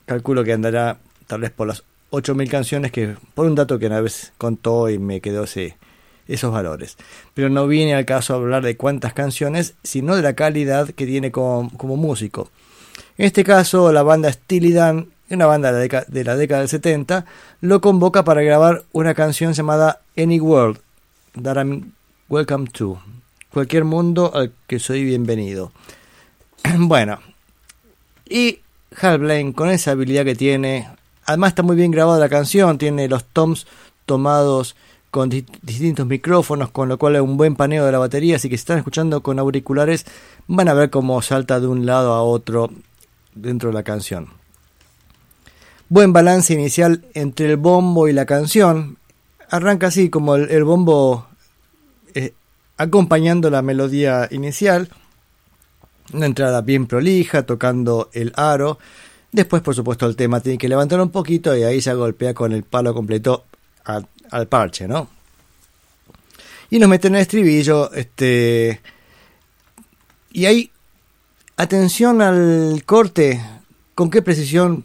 [0.05, 4.03] calculo que andará tal vez por las 8.000 canciones, que por un dato que una
[4.03, 5.78] vez contó y me quedó ese,
[6.26, 6.99] esos valores.
[7.32, 11.30] Pero no viene al caso hablar de cuántas canciones, sino de la calidad que tiene
[11.30, 12.51] como, como músico.
[13.19, 15.89] En este caso, la banda Steely Dan, una banda de
[16.25, 17.27] la, década, del 70,
[17.61, 20.79] lo convoca para grabar una canción llamada Any World
[21.43, 21.95] That I'm
[22.29, 23.01] Welcome to.
[23.53, 25.73] Cualquier mundo al que soy bienvenido.
[26.79, 27.19] bueno,
[28.29, 28.61] y
[29.01, 30.89] Hal Blaine, con esa habilidad que tiene,
[31.25, 33.66] además está muy bien grabada la canción, tiene los toms
[34.07, 34.77] tomados
[35.11, 38.49] con di- distintos micrófonos, con lo cual hay un buen paneo de la batería, así
[38.49, 40.07] que si están escuchando con auriculares
[40.47, 42.71] van a ver cómo salta de un lado a otro
[43.41, 44.28] dentro de la canción.
[45.89, 48.99] Buen balance inicial entre el bombo y la canción.
[49.49, 51.26] Arranca así como el, bombo
[52.14, 52.34] eh,
[52.76, 54.91] acompañando la melodía inicial.
[56.12, 58.78] Una entrada bien prolija, tocando el aro.
[59.32, 62.53] Después, por supuesto, el tema tiene que levantar un poquito y ahí ya golpea con
[62.53, 63.45] el palo completo
[63.84, 65.09] al, al parche, ¿no?
[66.70, 68.80] Y nos meten en el estribillo, este...
[70.30, 70.70] Y ahí,
[71.59, 73.42] atención al corte,
[73.94, 74.84] con qué precisión,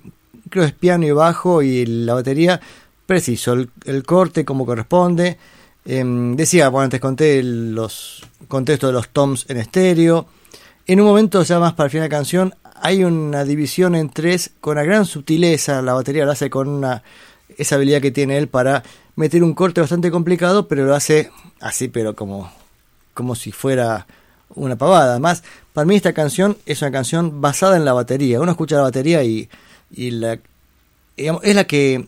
[0.50, 2.60] creo es piano y bajo y la batería,
[3.06, 5.38] preciso, el, corte como corresponde.
[5.86, 10.26] Em, decía, bueno, antes conté los contextos de los toms en estéreo.
[10.88, 14.10] En un momento, ya más para el final de la canción, hay una división en
[14.10, 15.82] tres con una gran sutileza.
[15.84, 17.04] La batería lo hace con una,
[17.56, 18.84] esa habilidad que tiene él para
[19.16, 22.52] meter un corte bastante complicado, pero lo hace así, pero como,
[23.14, 24.08] como si fuera
[24.56, 25.12] una pavada.
[25.12, 25.44] Además,
[25.74, 28.40] para mí esta canción es una canción basada en la batería.
[28.40, 29.50] Uno escucha la batería y,
[29.92, 30.40] y la,
[31.18, 32.08] es la que...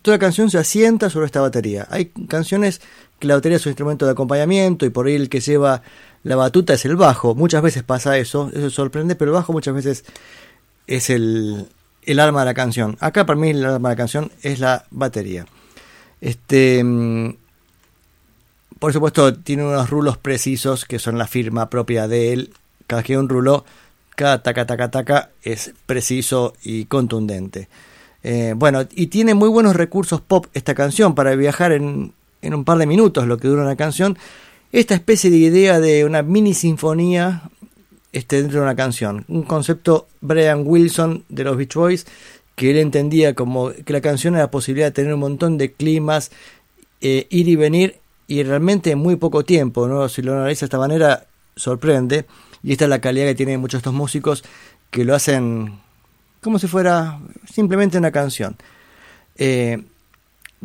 [0.00, 1.86] Toda canción se asienta sobre esta batería.
[1.90, 2.80] Hay canciones
[3.18, 5.82] que la batería es un instrumento de acompañamiento y por ahí el que lleva
[6.22, 7.34] la batuta es el bajo.
[7.34, 10.04] Muchas veces pasa eso, eso sorprende, pero el bajo muchas veces
[10.86, 11.68] es el,
[12.02, 12.96] el arma de la canción.
[13.00, 15.46] Acá para mí el arma de la canción es la batería.
[16.20, 17.36] Este, mm,
[18.84, 22.50] por supuesto, tiene unos rulos precisos que son la firma propia de él.
[22.86, 23.64] Cada que un rulo,
[24.14, 27.70] cada taca, taca, taca es preciso y contundente.
[28.22, 32.12] Eh, bueno, y tiene muy buenos recursos pop esta canción para viajar en,
[32.42, 34.18] en un par de minutos, lo que dura una canción.
[34.70, 37.44] Esta especie de idea de una mini sinfonía
[38.12, 39.24] este, dentro de una canción.
[39.28, 42.06] Un concepto Brian Wilson de los Beach Boys
[42.54, 45.72] que él entendía como que la canción era la posibilidad de tener un montón de
[45.72, 46.32] climas,
[47.00, 50.08] eh, ir y venir y realmente en muy poco tiempo, ¿no?
[50.08, 52.26] si lo analiza de esta manera, sorprende.
[52.62, 54.42] Y esta es la calidad que tienen muchos de estos músicos
[54.90, 55.80] que lo hacen
[56.44, 57.18] como si fuera
[57.50, 58.56] simplemente una canción.
[59.36, 59.82] Eh,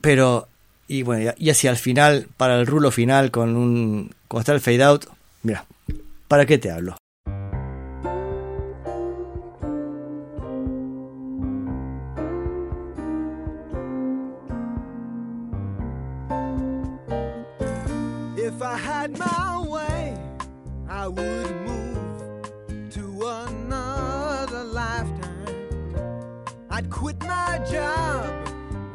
[0.01, 0.47] pero,
[0.87, 4.13] y bueno, y hacia el final, para el rulo final, con un.
[4.27, 5.05] con estar el fade out,
[5.41, 5.65] mira,
[6.27, 6.98] ¿para qué te hablo?
[18.59, 20.17] If I had my way,
[20.89, 26.43] I would move to another lifetime.
[26.69, 28.29] I'd quit my job,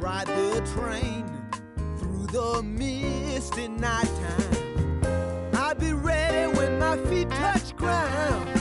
[0.02, 1.24] ride the train
[1.96, 5.00] through the misty nighttime.
[5.54, 8.53] I'd be ready when my feet touch ground.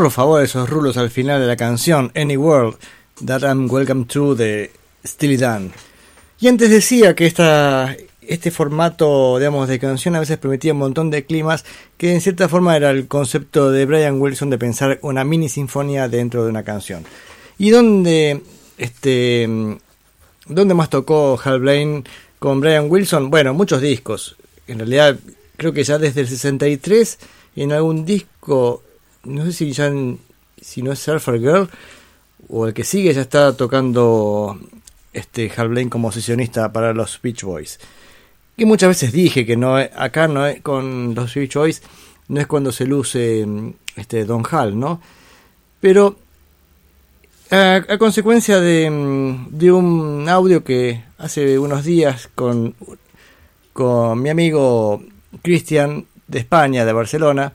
[0.00, 2.78] por favor esos rulos al final de la canción Any World
[3.26, 4.70] That I'm Welcome To de
[5.04, 5.72] Steely Dan.
[6.40, 11.10] Y antes decía que esta, este formato digamos, de canción a veces permitía un montón
[11.10, 11.66] de climas
[11.98, 16.08] que en cierta forma era el concepto de Brian Wilson de pensar una mini sinfonía
[16.08, 17.04] dentro de una canción.
[17.58, 18.40] Y donde,
[18.78, 19.46] este,
[20.46, 22.04] donde más tocó Hal Blaine
[22.38, 24.36] con Brian Wilson, bueno, muchos discos.
[24.66, 25.18] En realidad
[25.58, 27.18] creo que ya desde el 63
[27.56, 28.82] en algún disco
[29.24, 30.18] no sé si ya en-
[30.60, 31.68] si no es Surfer Girl,
[32.48, 34.58] o el que sigue ya está tocando
[35.12, 37.78] este Hal Blaine como sesionista para los Beach Boys.
[38.56, 41.82] Y muchas veces dije que no acá no es con los Beach Boys
[42.28, 43.46] no es cuando se luce
[43.96, 45.00] este Don Hal, ¿no?
[45.80, 46.16] Pero
[47.50, 52.74] a, consecuencia de, de un audio que hace unos días con,
[53.72, 55.02] con mi amigo
[55.42, 57.52] Cristian de España, de Barcelona,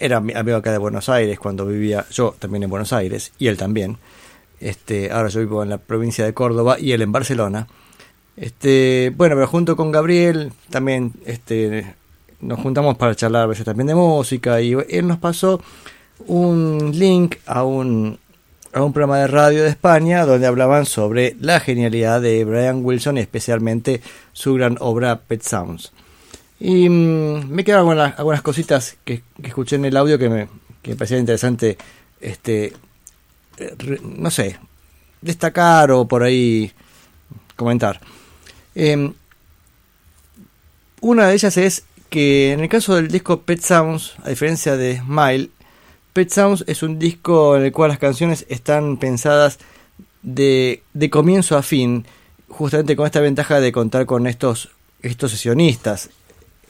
[0.00, 3.46] era mi amigo acá de Buenos Aires cuando vivía yo también en Buenos Aires y
[3.46, 3.98] él también.
[4.58, 7.66] Este, ahora yo vivo en la provincia de Córdoba y él en Barcelona.
[8.36, 11.94] Este, bueno, pero junto con Gabriel también este,
[12.40, 15.60] nos juntamos para charlar a veces también de música y él nos pasó
[16.26, 18.18] un link a un,
[18.72, 23.18] a un programa de radio de España donde hablaban sobre la genialidad de Brian Wilson
[23.18, 24.00] y especialmente
[24.32, 25.92] su gran obra Pet Sounds.
[26.60, 30.48] Y mm, me quedan algunas, algunas cositas que, escuché en el audio que me,
[30.82, 31.78] que me parecía interesante,
[32.20, 32.74] este,
[34.02, 34.58] no sé,
[35.22, 36.70] destacar o por ahí
[37.56, 38.00] comentar.
[38.74, 39.14] Em,
[41.00, 44.98] una de ellas es que en el caso del disco Pet Sounds, a diferencia de
[44.98, 45.50] Smile,
[46.12, 49.58] Pet Sounds es un disco en el cual las canciones están pensadas
[50.22, 52.04] de, de comienzo a fin,
[52.48, 56.10] justamente con esta ventaja de contar con estos, estos sesionistas,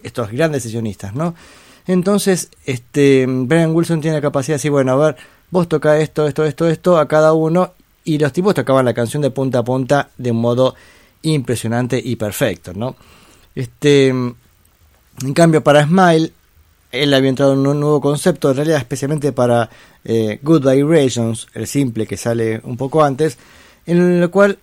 [0.03, 1.35] estos grandes sesionistas, ¿no?
[1.87, 5.17] Entonces, este, Brian Wilson tiene la capacidad de decir, bueno, a ver,
[5.51, 7.73] vos toca esto, esto, esto, esto a cada uno,
[8.05, 10.75] y los tipos tocaban la canción de punta a punta de un modo
[11.23, 12.97] impresionante y perfecto, ¿no?
[13.55, 16.33] Este, en cambio, para Smile,
[16.93, 19.69] él había entrado en un nuevo concepto, en realidad especialmente para
[20.05, 23.39] eh, Good Vibrations, el simple que sale un poco antes,
[23.87, 24.59] en el cual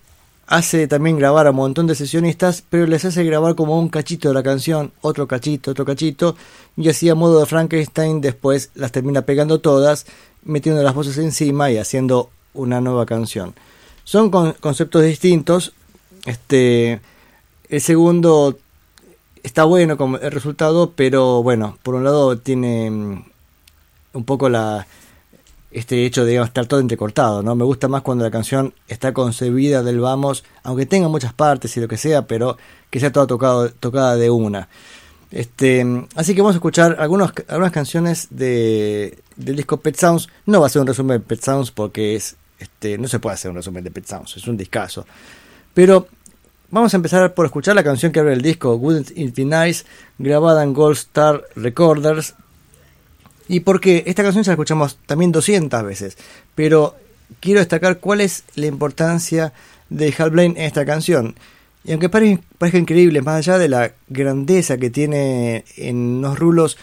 [0.50, 4.28] hace también grabar a un montón de sesionistas, pero les hace grabar como un cachito
[4.28, 6.36] de la canción, otro cachito, otro cachito,
[6.76, 10.06] y así a modo de Frankenstein después las termina pegando todas,
[10.44, 13.54] metiendo las voces encima y haciendo una nueva canción.
[14.04, 15.72] Son con- conceptos distintos.
[16.24, 17.00] Este,
[17.68, 18.58] el segundo
[19.42, 23.24] está bueno como el resultado, pero bueno, por un lado tiene mm,
[24.14, 24.86] un poco la
[25.70, 27.54] este hecho de estar todo entrecortado, ¿no?
[27.54, 31.80] Me gusta más cuando la canción está concebida del vamos, aunque tenga muchas partes y
[31.80, 32.56] lo que sea, pero
[32.90, 34.68] que sea toda tocado, tocada de una.
[35.30, 37.32] Este, así que vamos a escuchar algunas
[37.70, 40.28] canciones de, del disco Pet Sounds.
[40.46, 43.34] No va a ser un resumen de Pet Sounds porque es, este, no se puede
[43.34, 45.06] hacer un resumen de Pet Sounds, es un discazo.
[45.74, 46.08] Pero
[46.70, 49.84] vamos a empezar por escuchar la canción que abre el disco, Wouldn't It Be Nice,
[50.16, 52.34] grabada en Gold Star Recorders.
[53.48, 56.16] Y porque esta canción ya la escuchamos también 200 veces,
[56.54, 56.94] pero
[57.40, 59.52] quiero destacar cuál es la importancia
[59.88, 61.34] de Hal Blaine en esta canción.
[61.84, 66.76] Y aunque pare- parezca increíble, más allá de la grandeza que tiene en los rulos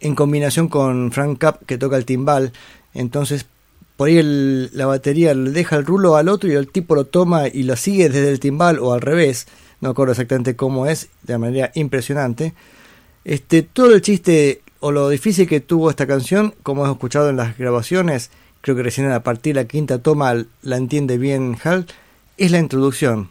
[0.00, 2.52] en combinación con Frank Capp que toca el timbal,
[2.94, 3.46] entonces
[3.96, 7.04] por ahí el- la batería le deja el rulo al otro y el tipo lo
[7.04, 9.46] toma y lo sigue desde el timbal o al revés,
[9.80, 12.54] no acuerdo exactamente cómo es, de manera impresionante.
[13.24, 17.36] Este, todo el chiste o lo difícil que tuvo esta canción, como hemos escuchado en
[17.36, 21.86] las grabaciones, creo que recién a partir de la quinta toma la entiende bien Hal,
[22.36, 23.30] es la introducción.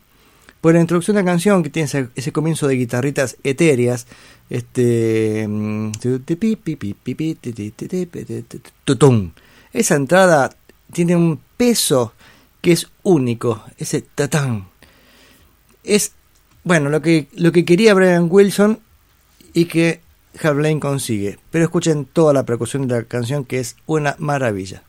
[0.62, 4.08] Por la introducción de la canción, que tiene ese, ese comienzo de guitarritas etéreas,
[4.50, 5.48] este.
[9.74, 10.56] Esa entrada
[10.92, 12.14] tiene un peso
[12.62, 14.68] que es único, ese tatán.
[15.84, 16.14] Es,
[16.64, 18.80] bueno, lo que, lo que quería Brian Wilson
[19.54, 20.02] y que
[20.42, 21.38] Hal consigue.
[21.52, 24.84] Pero escuchen toda la percusión de la canción que es una maravilla.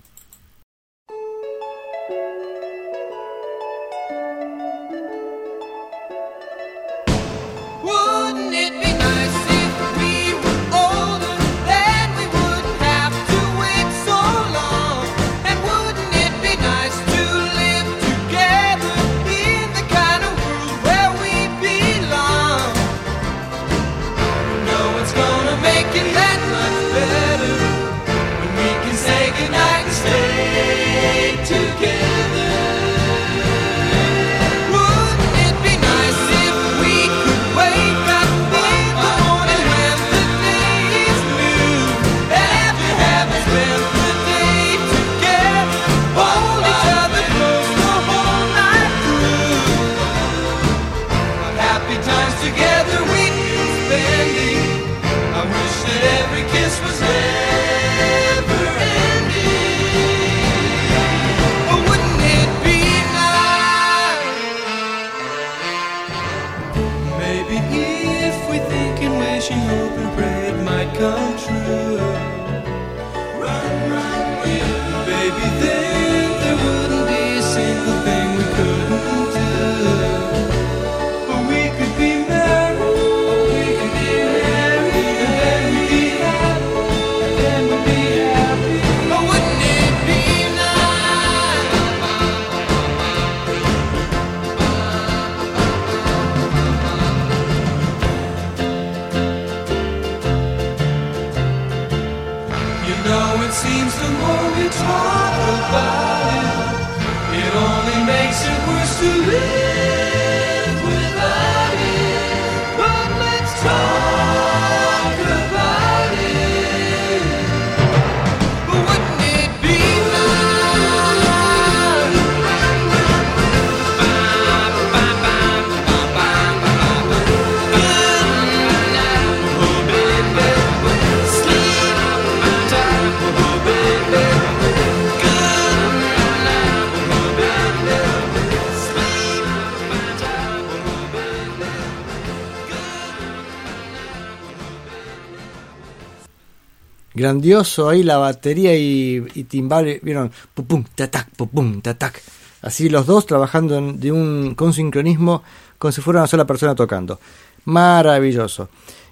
[147.28, 152.22] Grandioso ahí la batería y, y timbal, vieron, pum tatac, pum tatac.
[152.62, 155.42] Así los dos trabajando de un, con sincronismo
[155.78, 157.20] como si fuera una sola persona tocando.
[157.66, 158.68] Maravilloso.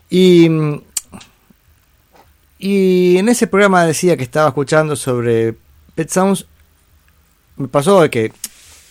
[0.09, 0.49] Y,
[2.59, 5.55] y en ese programa decía que estaba escuchando sobre
[5.95, 6.47] Pet Sounds.
[7.57, 8.33] Me pasó que,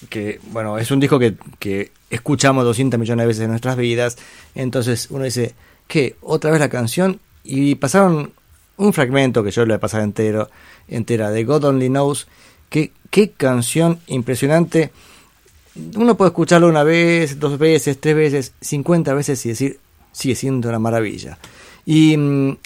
[0.09, 4.17] que bueno, es un disco que, que escuchamos 200 millones de veces en nuestras vidas.
[4.53, 5.55] Entonces uno dice,
[5.88, 6.15] ¿qué?
[6.21, 7.19] ¿Otra vez la canción?
[7.43, 8.32] Y pasaron
[8.78, 10.49] un fragmento que yo le he pasado entero,
[10.88, 12.28] entera de God Only Knows.
[12.69, 14.91] ¿Qué, qué canción impresionante.
[15.95, 19.80] Uno puede escucharlo una vez, dos veces, tres veces, 50 veces y decir,
[20.11, 21.38] sigue siendo una maravilla.
[21.86, 22.57] Y, mm,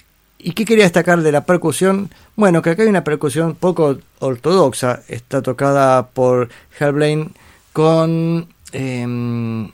[0.42, 2.08] ¿Y qué quería destacar de la percusión?
[2.34, 5.02] Bueno, que acá hay una percusión poco ortodoxa.
[5.08, 6.48] Está tocada por
[6.78, 7.30] Hal Blaine
[7.74, 8.48] con...
[8.72, 9.68] Eh,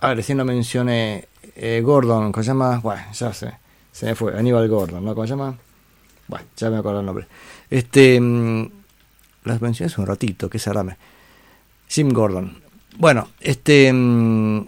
[0.00, 1.28] a ver, recién lo mencioné.
[1.56, 2.80] eh, Gordon, ¿cómo se llama?
[2.82, 3.52] Bueno, ya sé.
[4.02, 4.36] Se me fue.
[4.36, 5.14] Aníbal Gordon, ¿no?
[5.14, 5.56] ¿Cómo se llama?
[6.26, 7.28] Bueno, ya me acuerdo el nombre.
[7.70, 8.20] Este...
[8.20, 8.68] mm,
[9.44, 10.96] las mencioné hace un ratito, que cerrame.
[11.88, 12.60] Jim Gordon.
[12.98, 13.92] Bueno, este...
[13.92, 14.66] mm,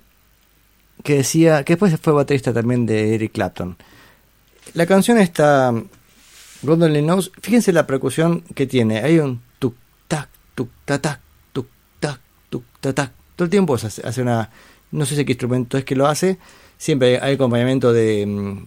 [1.03, 1.65] que decía...
[1.65, 3.77] Que después fue baterista también de Eric Clapton.
[4.75, 5.73] La canción está
[6.63, 7.33] God Only Knows.
[7.41, 9.01] Fíjense la percusión que tiene.
[9.01, 9.75] Hay un tuk
[10.07, 11.19] tac, tuk tac,
[11.53, 11.67] tuk
[11.99, 12.21] tac,
[12.51, 13.11] tuk tac.
[13.35, 14.51] Todo el tiempo hace, hace una.
[14.93, 16.39] No sé si qué instrumento es que lo hace.
[16.79, 18.67] Siempre hay acompañamiento de, mm,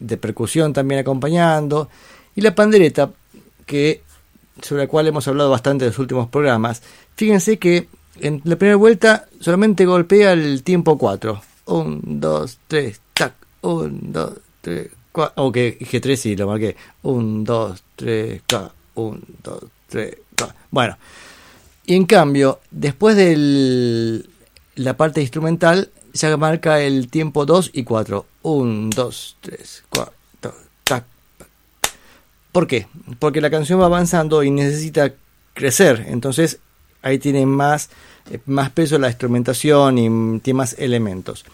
[0.00, 1.88] de percusión también acompañando.
[2.34, 3.10] Y la pandereta,
[3.66, 4.02] que
[4.62, 6.82] sobre la cual hemos hablado bastante en los últimos programas.
[7.16, 7.88] Fíjense que
[8.20, 11.42] en la primera vuelta solamente golpea el tiempo 4.
[11.66, 13.34] 1, 2, 3, tac.
[13.62, 15.44] 1, 2, 3, 4.
[15.44, 16.76] Ok, dije 3 y lo marqué.
[17.02, 18.72] 1, 2, 3, 4.
[18.94, 20.56] 1, 2, 3, 4.
[20.70, 20.96] Bueno.
[21.86, 24.22] Y en cambio, después de
[24.76, 28.26] la parte instrumental, ya marca el tiempo 2 y 4.
[28.42, 30.54] 1, 2, 3, 4,
[30.84, 31.04] tac.
[32.52, 32.86] ¿Por qué?
[33.18, 35.12] Porque la canción va avanzando y necesita
[35.54, 36.06] crecer.
[36.08, 36.58] Entonces
[37.02, 37.90] ahí tiene más,
[38.30, 41.44] eh, más peso la instrumentación y tiene más elementos.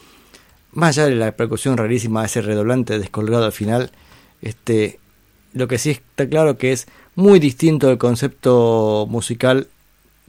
[0.73, 3.91] Más allá de la percusión rarísima, ese redoblante descolgado al final,
[4.43, 4.99] este,
[5.53, 9.69] lo que sí está claro que es muy distinto del concepto musical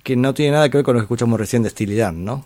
[0.04, 2.46] que no tiene nada que ver con lo que escuchamos recién de Steely ¿no?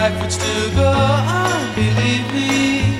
[0.00, 2.96] life would still go on, believe me.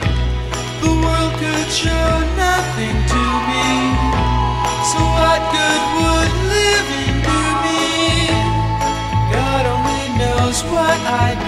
[0.85, 2.11] The world could show
[2.47, 3.69] nothing to me.
[4.91, 7.89] So what good would living do me?
[9.33, 11.41] God only knows what I'd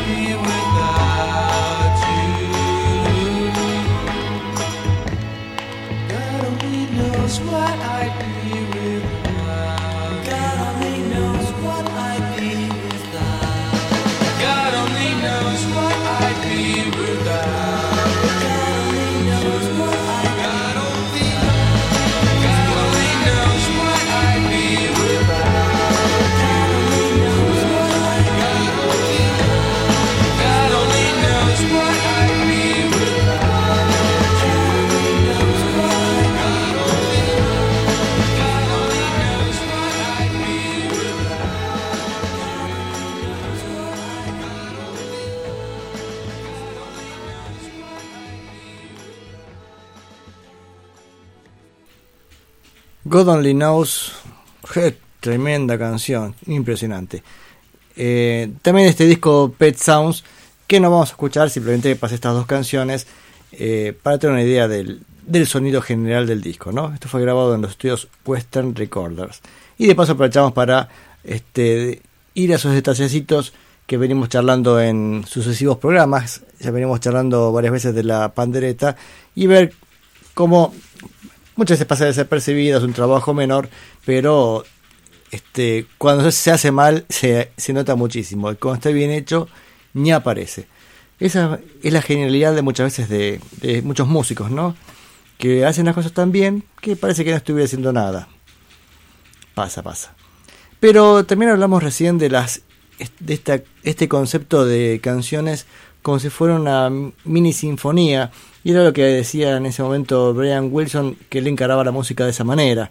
[53.12, 54.14] God Only Knows,
[54.72, 57.22] qué tremenda canción, impresionante.
[57.94, 60.24] Eh, también este disco Pet Sounds,
[60.66, 63.06] que no vamos a escuchar, simplemente pasé estas dos canciones
[63.52, 66.72] eh, para tener una idea del, del sonido general del disco.
[66.72, 66.94] ¿no?
[66.94, 69.42] Esto fue grabado en los estudios Western Recorders.
[69.76, 70.88] Y de paso aprovechamos para
[71.22, 72.00] este,
[72.32, 73.52] ir a esos detallecitos
[73.86, 76.44] que venimos charlando en sucesivos programas.
[76.60, 78.96] Ya venimos charlando varias veces de la pandereta
[79.34, 79.74] y ver
[80.32, 80.72] cómo
[81.56, 83.68] muchas veces pasa desapercibido, es un trabajo menor,
[84.04, 84.64] pero
[85.30, 88.50] este, cuando se hace mal se, se nota muchísimo.
[88.50, 89.48] Y cuando está bien hecho,
[89.94, 90.66] ni aparece.
[91.20, 94.74] Esa es la genialidad de muchas veces de, de muchos músicos, ¿no?
[95.38, 98.28] Que hacen las cosas tan bien que parece que no estuviera haciendo nada.
[99.54, 100.14] Pasa, pasa.
[100.80, 102.62] Pero también hablamos recién de las
[103.20, 105.66] de esta, este concepto de canciones
[106.02, 106.90] como si fuera una
[107.24, 108.30] mini sinfonía.
[108.64, 112.24] Y era lo que decía en ese momento Brian Wilson, que él encaraba la música
[112.24, 112.90] de esa manera,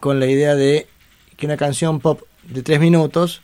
[0.00, 0.86] con la idea de
[1.36, 3.42] que una canción pop de tres minutos,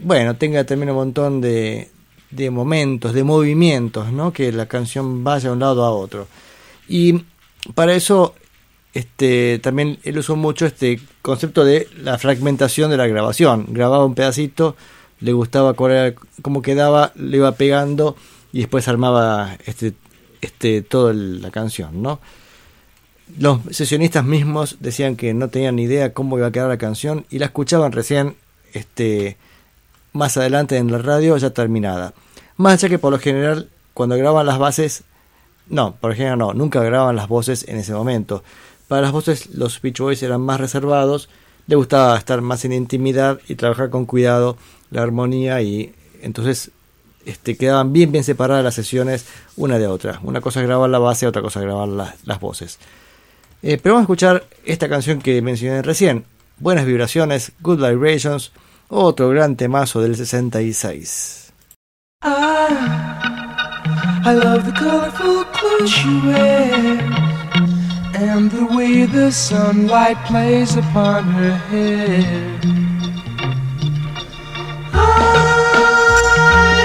[0.00, 1.90] bueno, tenga también un montón de,
[2.30, 4.32] de momentos, de movimientos, ¿no?
[4.32, 6.28] Que la canción vaya de un lado a otro.
[6.88, 7.24] Y
[7.74, 8.34] para eso
[8.94, 13.66] este, también él usó mucho este concepto de la fragmentación de la grabación.
[13.68, 14.76] Grababa un pedacito,
[15.20, 18.16] le gustaba cómo quedaba, le iba pegando
[18.52, 19.94] y después armaba este,
[20.42, 22.20] este, toda la canción, ¿no?
[23.38, 27.24] Los sesionistas mismos decían que no tenían ni idea cómo iba a quedar la canción
[27.30, 28.36] y la escuchaban recién
[28.74, 29.38] este,
[30.12, 32.12] más adelante en la radio ya terminada.
[32.58, 35.04] Más allá que por lo general cuando graban las bases,
[35.68, 38.42] no, por lo general no, nunca graban las voces en ese momento.
[38.88, 41.30] Para las voces los Beach Boys eran más reservados,
[41.66, 44.58] le gustaba estar más en intimidad y trabajar con cuidado
[44.90, 46.70] la armonía y entonces
[47.26, 50.20] este, quedaban bien bien separadas las sesiones una de otra.
[50.22, 52.78] Una cosa es grabar la base, otra cosa es grabar la, las voces.
[53.62, 56.24] Eh, pero vamos a escuchar esta canción que mencioné recién.
[56.58, 58.52] Buenas vibraciones, Good Vibrations,
[58.88, 61.52] otro gran temazo del 66.
[62.24, 62.28] I,
[64.24, 66.04] I love the colorful clothes
[68.14, 72.60] and the way the sunlight plays upon her hair.
[74.94, 75.41] I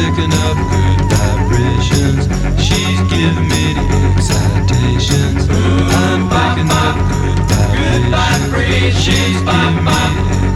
[0.00, 2.24] Picking up good vibrations.
[2.56, 5.44] She's giving me the excitations.
[5.50, 6.96] I'm picking up
[7.76, 9.04] good vibrations.
[9.04, 10.04] She's giving me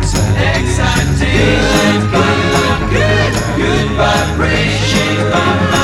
[0.01, 2.05] the excitations.
[2.90, 5.34] Good, good vibrations.
[5.34, 5.84] Excitations.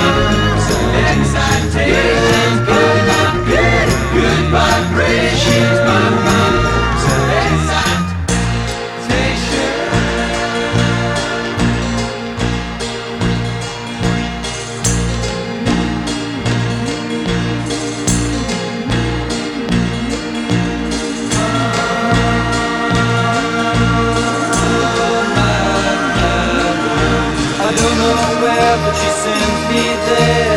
[29.70, 30.49] be there.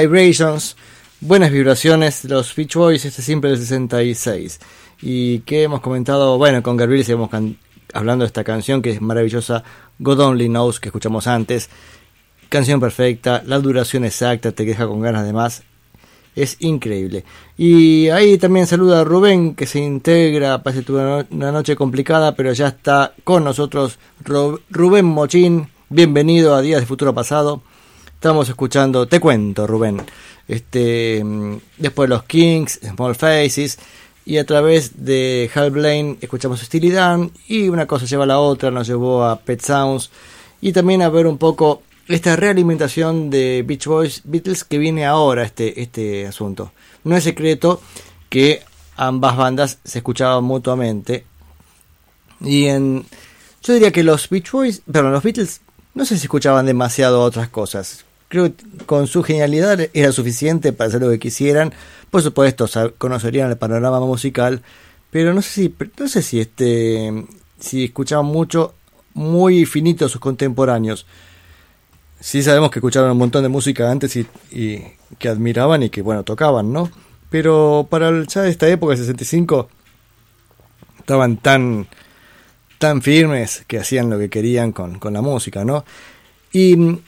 [0.00, 0.76] Vibrations,
[1.20, 4.60] buenas vibraciones, los Beach Boys, este siempre del 66.
[5.02, 7.30] Y que hemos comentado, bueno, con Gabriel seguimos
[7.92, 9.62] hablando de esta canción que es maravillosa,
[9.98, 11.68] God Only Knows, que escuchamos antes.
[12.48, 15.62] Canción perfecta, la duración exacta, te deja con ganas de más.
[16.34, 17.24] Es increíble.
[17.58, 21.76] Y ahí también saluda a Rubén, que se integra, parece tuvo una no- una noche
[21.76, 23.98] complicada, pero ya está con nosotros.
[24.24, 27.62] Ru- Rubén Mochín, bienvenido a Días de Futuro Pasado.
[28.22, 30.00] Estamos escuchando, te cuento, Rubén.
[30.46, 33.80] Este, mm, después los Kings, Small Faces,
[34.24, 38.38] y a través de Hal Blaine escuchamos Steely Dan, y una cosa lleva a la
[38.38, 40.10] otra, nos llevó a Pet Sounds,
[40.60, 45.42] y también a ver un poco esta realimentación de Beach Boys Beatles que viene ahora
[45.42, 46.70] este, este asunto.
[47.02, 47.82] No es secreto
[48.28, 48.62] que
[48.94, 51.26] ambas bandas se escuchaban mutuamente.
[52.40, 53.04] Y en.
[53.64, 55.60] Yo diría que los Beach Boys, perdón, los Beatles
[55.94, 58.04] no sé si escuchaban demasiado otras cosas.
[58.32, 61.74] Creo que con su genialidad era suficiente para hacer lo que quisieran.
[62.10, 62.66] Por supuesto,
[62.96, 64.62] conocerían el panorama musical,
[65.10, 67.26] pero no sé si no sé si este
[67.60, 68.72] si escuchaban mucho
[69.12, 71.04] muy finito sus contemporáneos.
[72.20, 74.26] Sí sabemos que escucharon un montón de música antes y,
[75.18, 76.90] que admiraban y que bueno, tocaban, ¿no?
[77.28, 79.68] Pero para ya de esta época, 65,
[81.00, 81.86] estaban tan
[82.78, 85.84] tan firmes que hacían lo que querían con, con la música, ¿no?
[86.50, 86.98] Y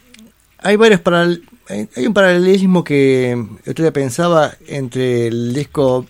[0.65, 6.05] hay varios paral hay un paralelismo que día pensaba entre el disco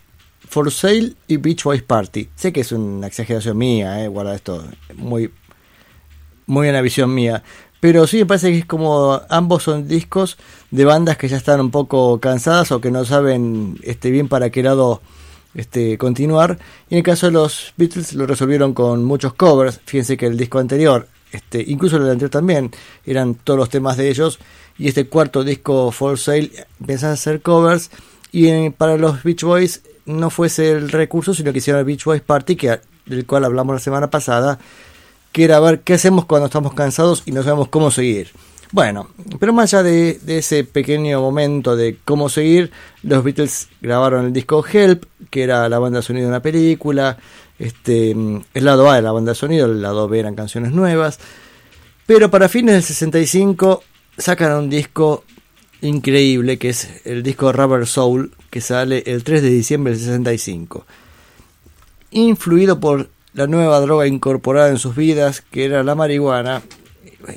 [0.49, 2.29] For Sale y Beach Boys Party.
[2.35, 4.65] Sé que es una exageración mía, eh, guarda esto,
[4.97, 5.31] muy
[6.47, 7.43] muy una visión mía.
[7.81, 10.39] Pero sí me parece que es como ambos son discos
[10.71, 14.51] de bandas que ya están un poco cansadas o que no saben este bien para
[14.51, 15.03] qué lado
[15.55, 16.59] este continuar.
[16.89, 19.81] Y en el caso de los Beatles lo resolvieron con muchos covers.
[19.85, 22.71] Fíjense que el disco anterior, este, incluso el anterior también,
[23.05, 24.39] eran todos los temas de ellos.
[24.79, 27.91] Y este cuarto disco, For Sale, empezaron a hacer covers.
[28.31, 32.23] Y para los Beach Boys no fuese el recurso, sino que hicieron el Beach Boys
[32.23, 34.59] Party, que, del cual hablamos la semana pasada,
[35.33, 38.31] que era ver qué hacemos cuando estamos cansados y no sabemos cómo seguir.
[38.71, 39.09] Bueno,
[39.39, 42.73] pero más allá de, de ese pequeño momento de cómo seguir,
[43.03, 47.19] los Beatles grabaron el disco Help, que era la banda de sonido de una película,
[47.59, 51.19] este, el lado A de la banda de sonido, el lado B eran canciones nuevas,
[52.07, 53.83] pero para fines del 65
[54.19, 55.25] sacan un disco
[55.81, 60.87] increíble, que es el disco Rubber Soul, que sale el 3 de diciembre del 65
[62.15, 66.63] influido por la nueva droga incorporada en sus vidas, que era la marihuana,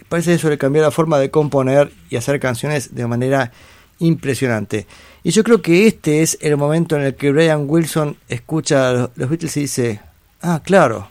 [0.07, 3.51] parece que eso le cambió la forma de componer y hacer canciones de manera
[3.99, 4.86] impresionante.
[5.28, 8.93] Y yo creo que este es el momento en el que Brian Wilson escucha a
[9.13, 9.99] los- Beatles y dice,
[10.41, 11.09] ah, claro,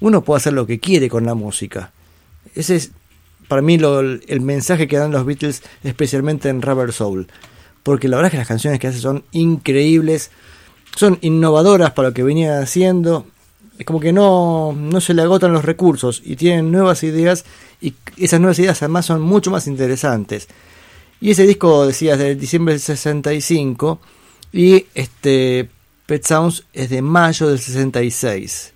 [0.00, 1.90] uno puede hacer lo que quiere con la música.
[2.54, 2.90] Ese es
[3.48, 7.26] para mí el mensaje que dan los Beatles, especialmente en Rubber Soul.
[7.82, 10.30] Porque la verdad es que las canciones que hace son increíbles,
[10.94, 13.24] son innovadoras para lo que venían haciendo.
[13.78, 17.46] Es como que no, no se le agotan los recursos y tienen nuevas ideas
[17.80, 20.48] y esas nuevas ideas además son mucho más interesantes.
[21.20, 24.00] Y ese disco, decías, de diciembre del 65
[24.52, 25.68] y este
[26.06, 28.72] Pet Sounds es de mayo del 66.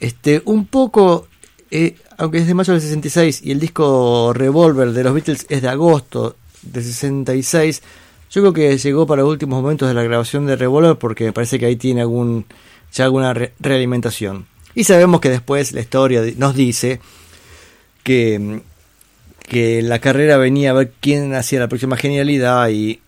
[0.00, 1.28] Este, un poco
[1.70, 5.62] eh, aunque es de mayo del 66 y el disco Revolver de los Beatles es
[5.62, 7.82] de agosto del 66,
[8.30, 11.32] yo creo que llegó para los últimos momentos de la grabación de Revolver porque me
[11.32, 12.46] parece que ahí tiene algún
[12.92, 14.46] ya alguna re- realimentación.
[14.74, 17.00] Y sabemos que después la historia nos dice
[18.02, 18.60] que,
[19.46, 23.00] que la carrera venía a ver quién hacía la próxima genialidad y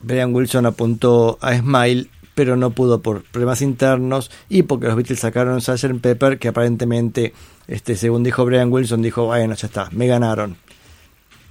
[0.00, 5.20] Brian Wilson apuntó a Smile, pero no pudo por problemas internos y porque los Beatles
[5.20, 6.00] sacaron Sgt.
[6.00, 7.32] Pepper, que aparentemente,
[7.68, 10.56] este, según dijo Brian Wilson, dijo, bueno, ya está, me ganaron.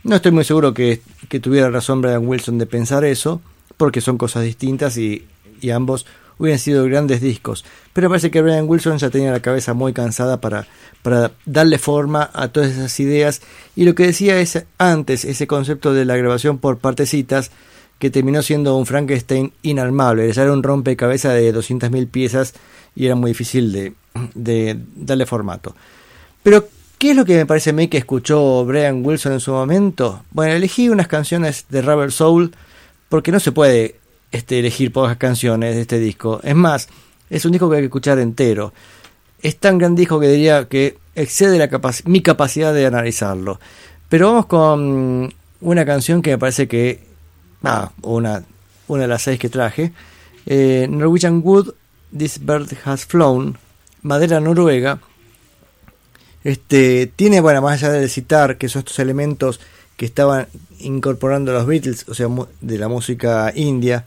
[0.03, 3.41] No estoy muy seguro que, que tuviera razón Brian Wilson de pensar eso,
[3.77, 5.25] porque son cosas distintas y,
[5.61, 6.05] y ambos
[6.37, 7.65] hubieran sido grandes discos.
[7.93, 10.67] Pero parece que Brian Wilson ya tenía la cabeza muy cansada para,
[11.01, 13.41] para darle forma a todas esas ideas.
[13.75, 17.51] Y lo que decía es antes, ese concepto de la grabación por partecitas,
[17.99, 20.29] que terminó siendo un Frankenstein inarmable.
[20.29, 22.53] Era un rompecabezas de 200.000 piezas
[22.95, 23.93] y era muy difícil de,
[24.33, 25.75] de darle formato.
[26.43, 29.51] Pero, ¿qué es lo que me parece a mí que escuchó Brian Wilson en su
[29.51, 30.25] momento?
[30.31, 32.53] Bueno, elegí unas canciones de Rubber Soul
[33.07, 33.95] porque no se puede
[34.33, 36.41] este, elegir pocas canciones de este disco.
[36.43, 36.89] Es más,
[37.29, 38.73] es un disco que hay que escuchar entero.
[39.41, 41.69] Es tan gran disco que diría que excede la
[42.05, 43.59] mi capacidad de analizarlo.
[44.09, 47.03] Pero vamos con una canción que me parece que...
[47.63, 48.43] Ah, una,
[48.87, 49.93] una de las seis que traje.
[50.47, 51.75] Eh, Norwegian Wood,
[52.17, 53.57] This Bird Has Flown.
[54.01, 54.99] Madera noruega.
[56.43, 59.61] Este, tiene, bueno, más allá de citar que son estos elementos
[59.95, 60.47] que estaban
[60.79, 62.27] incorporando los Beatles, o sea,
[62.61, 64.05] de la música india,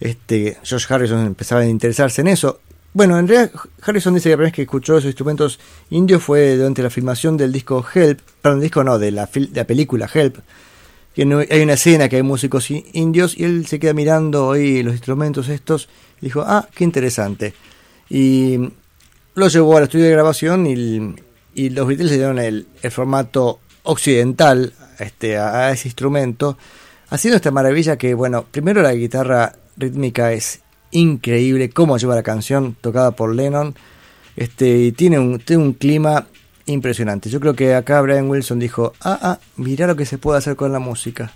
[0.00, 2.60] este, George Harrison empezaba a interesarse en eso.
[2.92, 3.50] Bueno, en realidad
[3.82, 5.58] Harrison dice que la primera vez que escuchó esos instrumentos
[5.90, 9.64] indios fue durante la filmación del disco Help, perdón, disco no, de la, de la
[9.64, 10.36] película Help,
[11.14, 14.94] que hay una escena que hay músicos indios y él se queda mirando ahí los
[14.94, 15.88] instrumentos estos
[16.20, 17.54] y dijo, ah, qué interesante.
[18.08, 18.58] Y
[19.34, 21.16] lo llevó al estudio de grabación y,
[21.54, 26.58] y los Beatles le dieron el, el formato occidental este, a, a ese instrumento,
[27.10, 30.60] haciendo esta maravilla que, bueno, primero la guitarra rítmica es
[30.90, 33.74] increíble, cómo lleva la canción tocada por Lennon,
[34.36, 36.26] este, y tiene un, tiene un clima
[36.66, 37.30] impresionante.
[37.30, 40.56] Yo creo que acá Brian Wilson dijo, ah, ah, mirá lo que se puede hacer
[40.56, 41.32] con la música.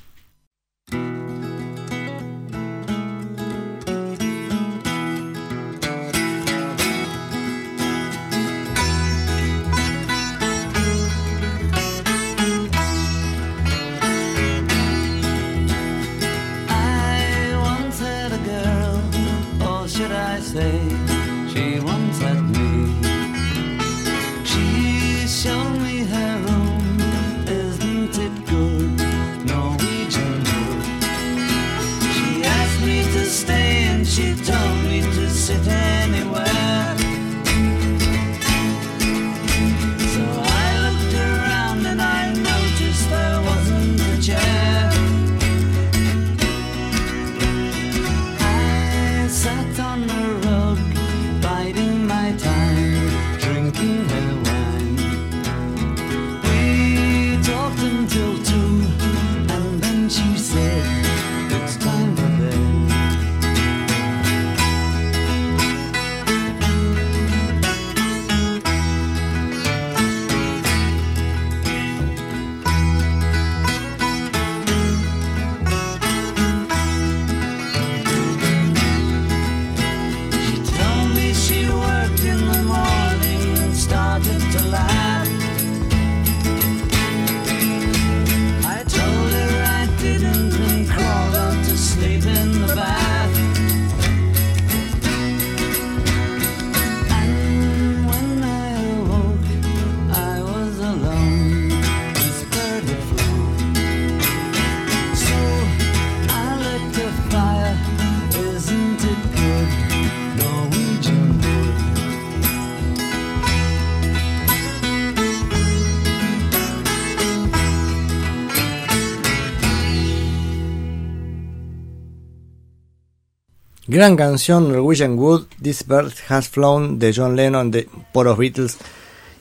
[123.98, 128.78] Gran canción Norwegian Wood, This Bird Has Flown de John Lennon de, por los Beatles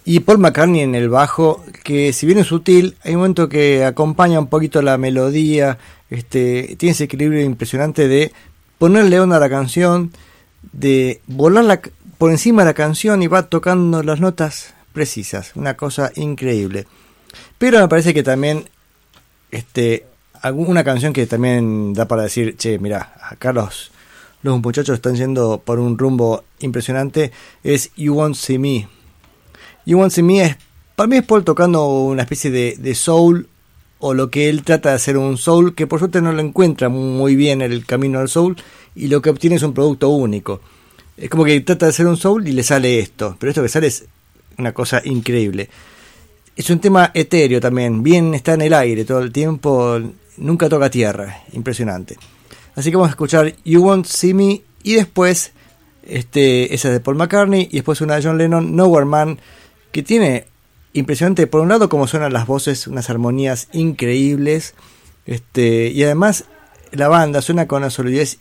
[0.03, 3.85] y Paul McCartney en el bajo, que si bien es sutil, hay un momento que
[3.85, 5.77] acompaña un poquito la melodía,
[6.09, 8.34] este, tiene ese equilibrio impresionante de
[8.79, 10.11] ponerle onda a la canción,
[10.71, 11.81] de volar la-
[12.17, 16.88] por encima de la canción y va tocando las notas precisas, una cosa increíble.
[17.59, 18.67] Pero me parece que también
[19.51, 20.07] este
[20.41, 23.91] alguna canción que también da para decir, che, mira, acá los,
[24.43, 27.31] los muchachos están yendo por un rumbo impresionante,
[27.64, 28.88] es You Won't See Me.
[29.85, 30.57] You Won't See Me es
[30.95, 33.47] Para mí es Paul tocando una especie de, de soul
[33.99, 36.89] o lo que él trata de hacer un soul que por suerte no lo encuentra
[36.89, 38.55] muy bien el camino al soul
[38.95, 40.61] y lo que obtiene es un producto único.
[41.18, 43.69] Es como que trata de hacer un soul y le sale esto, pero esto que
[43.69, 44.05] sale es
[44.57, 45.69] una cosa increíble.
[46.55, 49.99] Es un tema etéreo también, bien está en el aire todo el tiempo,
[50.38, 52.18] nunca toca tierra, impresionante.
[52.78, 55.52] Así que vamos a escuchar You Won't See Me y después
[56.04, 59.40] este, esa es de Paul McCartney y después una de John Lennon, Nowhere Man,
[59.91, 60.45] que tiene
[60.94, 64.76] impresionante, por un lado como suenan las voces, unas armonías increíbles,
[65.26, 66.45] este, y además
[66.91, 68.38] la banda suena con una solidez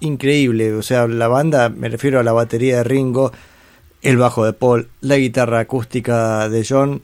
[0.00, 3.32] increíble, o sea, la banda, me refiero a la batería de Ringo,
[4.02, 7.00] el bajo de Paul, la guitarra acústica de John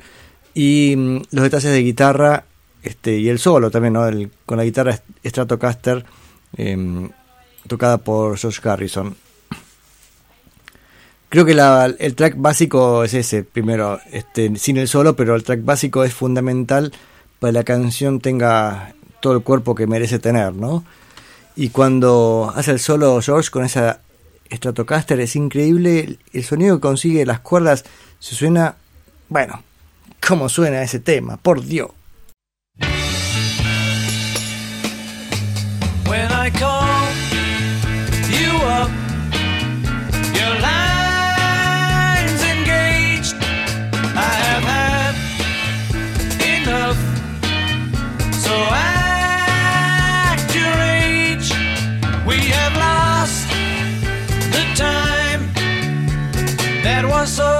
[0.54, 2.44] y mm, los detalles de guitarra
[2.82, 4.06] este, y el solo también, ¿no?
[4.06, 6.04] El- con la guitarra Stratocaster
[6.56, 7.10] em,
[7.68, 9.16] tocada por Josh Harrison.
[11.28, 15.42] Creo que la- el track básico es ese, primero, este, sin el solo, pero el
[15.42, 16.92] track básico es fundamental
[17.40, 20.84] para que la canción tenga todo el cuerpo que merece tener, ¿no?
[21.56, 24.00] Y cuando hace el solo George con esa
[24.52, 27.84] Stratocaster es increíble el sonido que consigue, las cuerdas,
[28.20, 28.76] se suena,
[29.28, 29.62] bueno,
[30.26, 31.90] cómo suena ese tema, por Dios.
[36.46, 37.10] I call
[38.30, 38.90] you up,
[40.32, 43.34] your line's engaged.
[44.14, 45.14] I have had
[46.62, 46.98] enough.
[48.32, 51.50] So act your age.
[52.24, 53.48] We have lost
[54.52, 55.52] the time
[56.84, 57.55] that was so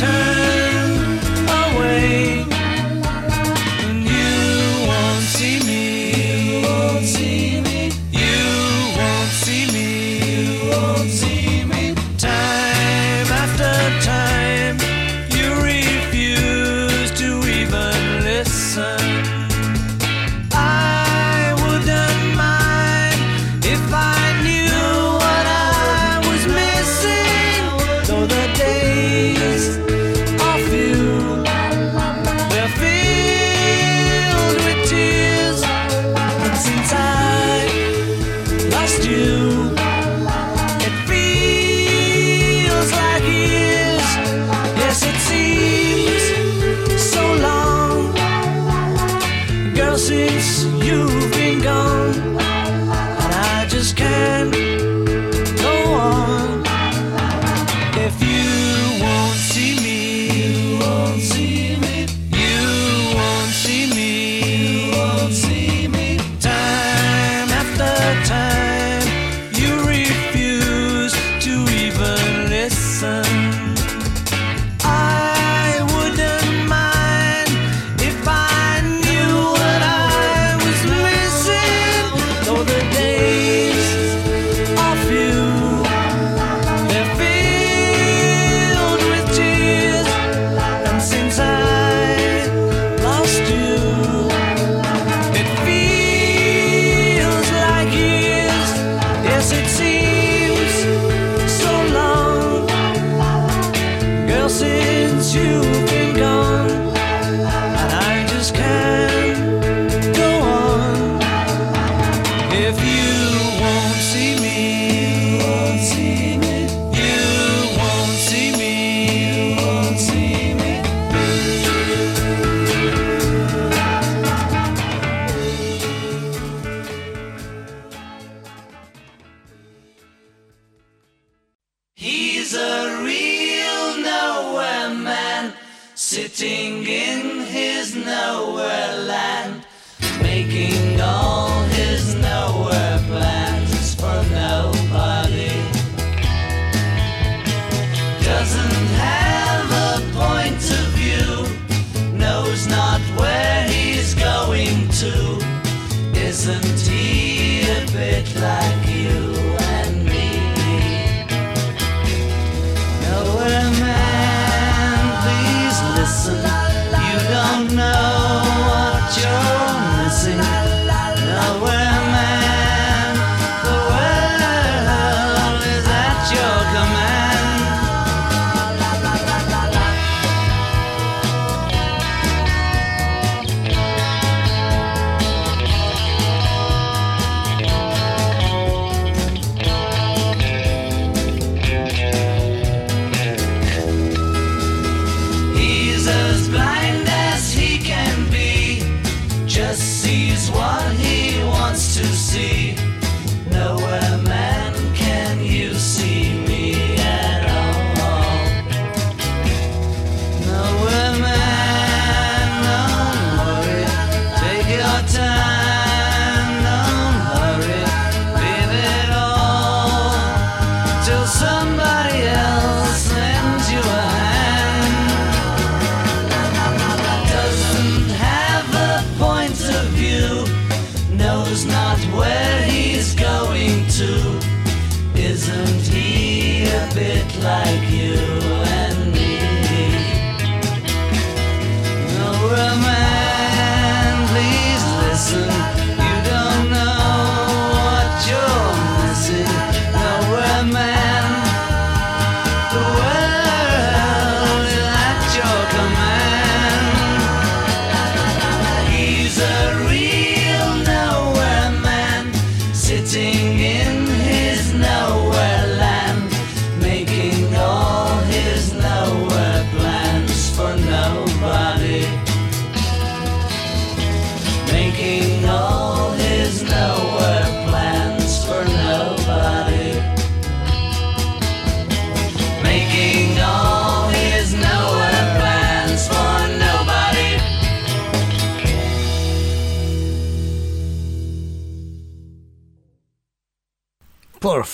[0.00, 0.29] turn.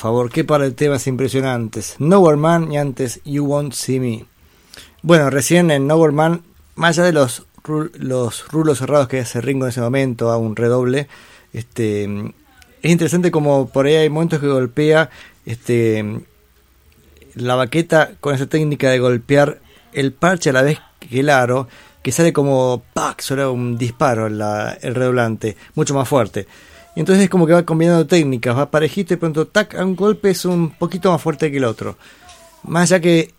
[0.07, 1.97] Favor, qué par de temas impresionantes.
[1.99, 4.25] Nowhere Man y antes You Won't See Me.
[5.03, 6.43] Bueno, recién en Nowhere Man,
[6.75, 7.47] más allá de los,
[7.95, 11.09] los rulos cerrados que hace Ringo en ese momento, a un redoble,
[11.53, 12.05] este,
[12.83, 15.11] es interesante como por ahí hay momentos que golpea
[15.45, 16.21] este,
[17.35, 19.61] la baqueta con esa técnica de golpear
[19.93, 21.69] el parche a la vez que el aro,
[22.03, 23.21] que sale como ¡pac!
[23.21, 26.47] suena un disparo la- el redoblante, mucho más fuerte.
[26.97, 29.95] Y entonces es como que va combinando técnicas, va parejito y pronto tac, a un
[29.95, 31.97] golpe es un poquito más fuerte que el otro.
[32.65, 33.33] Más allá que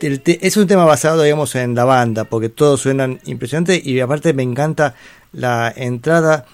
[0.00, 4.42] es un tema basado, digamos, en la banda, porque todos suenan impresionantes y aparte me
[4.42, 4.94] encanta
[5.32, 6.44] la entrada,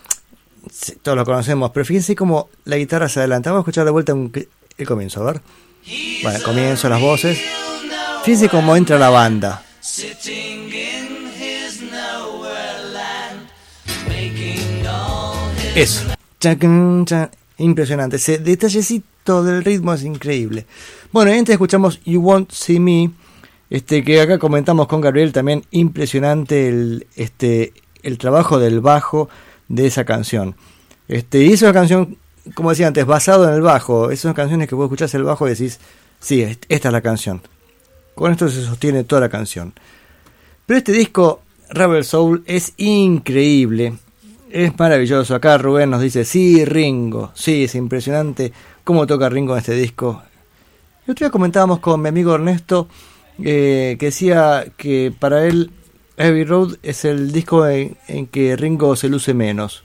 [1.02, 3.50] todos lo conocemos, pero fíjense cómo la guitarra se adelanta.
[3.50, 4.32] Vamos a escuchar de vuelta un-
[4.78, 5.40] el comienzo, a ver.
[6.22, 7.40] Bueno, comienzo las voces.
[8.22, 9.62] Fíjense cómo entra la banda.
[15.74, 16.04] Eso.
[17.58, 18.16] Impresionante.
[18.16, 20.66] Ese detallecito del ritmo es increíble.
[21.12, 23.10] Bueno, antes escuchamos You Won't See Me.
[23.68, 27.72] Este, que acá comentamos con Gabriel también impresionante el, este,
[28.02, 29.28] el trabajo del bajo
[29.68, 30.56] de esa canción.
[31.06, 32.16] Este, y es una canción,
[32.54, 34.10] como decía antes, basado en el bajo.
[34.10, 35.78] Esas canciones que vos escuchás el bajo y decís,
[36.18, 37.42] sí, est- esta es la canción.
[38.14, 39.72] Con esto se sostiene toda la canción.
[40.66, 43.94] Pero este disco, Rebel Soul, es increíble.
[44.50, 45.36] Es maravilloso.
[45.36, 47.30] Acá Rubén nos dice, sí, Ringo.
[47.34, 48.52] Sí, es impresionante
[48.82, 50.22] cómo toca Ringo en este disco.
[51.06, 52.88] El otro día comentábamos con mi amigo Ernesto
[53.38, 55.70] eh, que decía que para él
[56.18, 57.96] Heavy Road es el disco en,
[58.32, 59.84] que Ringo se luce menos.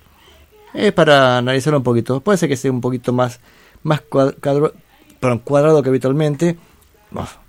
[0.73, 2.21] Es para analizarlo un poquito.
[2.21, 3.39] Puede ser que sea un poquito más,
[3.83, 6.57] más cuadrado que habitualmente.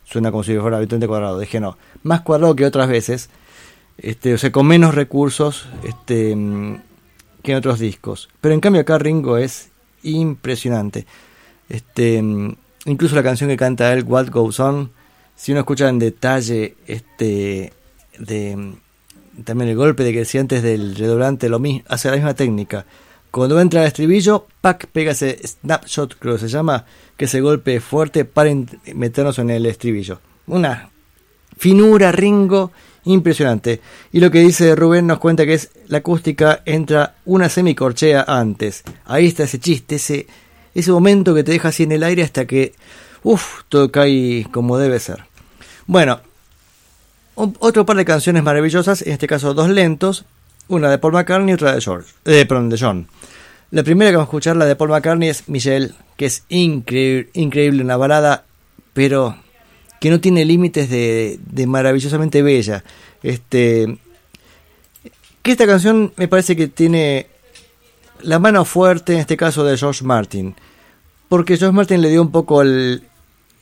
[0.05, 1.38] Suena como si fuera habitualmente cuadrado.
[1.38, 1.78] Dije no.
[2.02, 3.30] Más cuadrado que otras veces.
[3.97, 6.76] Este, o sea, con menos recursos este, mm,
[7.47, 8.28] que en otros discos.
[8.40, 9.68] Pero en cambio acá Ringo es
[10.02, 11.06] impresionante.
[11.68, 12.56] Este, mm,
[12.86, 14.90] incluso la canción que canta él, What Goes On,
[15.36, 17.73] si uno escucha en detalle este
[18.18, 22.16] de mm, también el golpe de que decía antes del redoblante lo mismo, hace la
[22.16, 22.85] misma técnica.
[23.31, 26.85] Cuando entra el estribillo, pack, pega ese snapshot, creo que se llama,
[27.16, 28.51] que ese golpe fuerte para
[28.94, 30.20] meternos en el estribillo.
[30.48, 30.90] Una
[31.56, 32.73] finura, Ringo,
[33.07, 33.81] impresionante.
[34.12, 38.83] Y lo que dice Rubén nos cuenta que es la acústica entra una semicorchea antes.
[39.07, 40.27] Ahí está ese chiste, ese,
[40.74, 42.74] ese momento que te deja así en el aire hasta que,
[43.23, 45.24] uff, todo cae como debe ser.
[45.87, 46.20] Bueno,
[47.35, 50.24] otro par de canciones maravillosas, en este caso dos lentos.
[50.69, 52.12] Una de Paul McCartney y otra de George.
[52.24, 53.07] Eh, perdón, de John.
[53.70, 57.83] La primera que vamos a escuchar, la de Paul McCartney, es Michelle, que es increíble
[57.83, 58.45] una balada,
[58.93, 59.37] pero
[60.01, 62.85] que no tiene límites de, de maravillosamente bella.
[63.23, 63.98] Este,
[65.43, 67.28] que esta canción me parece que tiene
[68.23, 70.55] la mano fuerte, en este caso de George Martin,
[71.28, 73.02] porque George Martin le dio un poco el,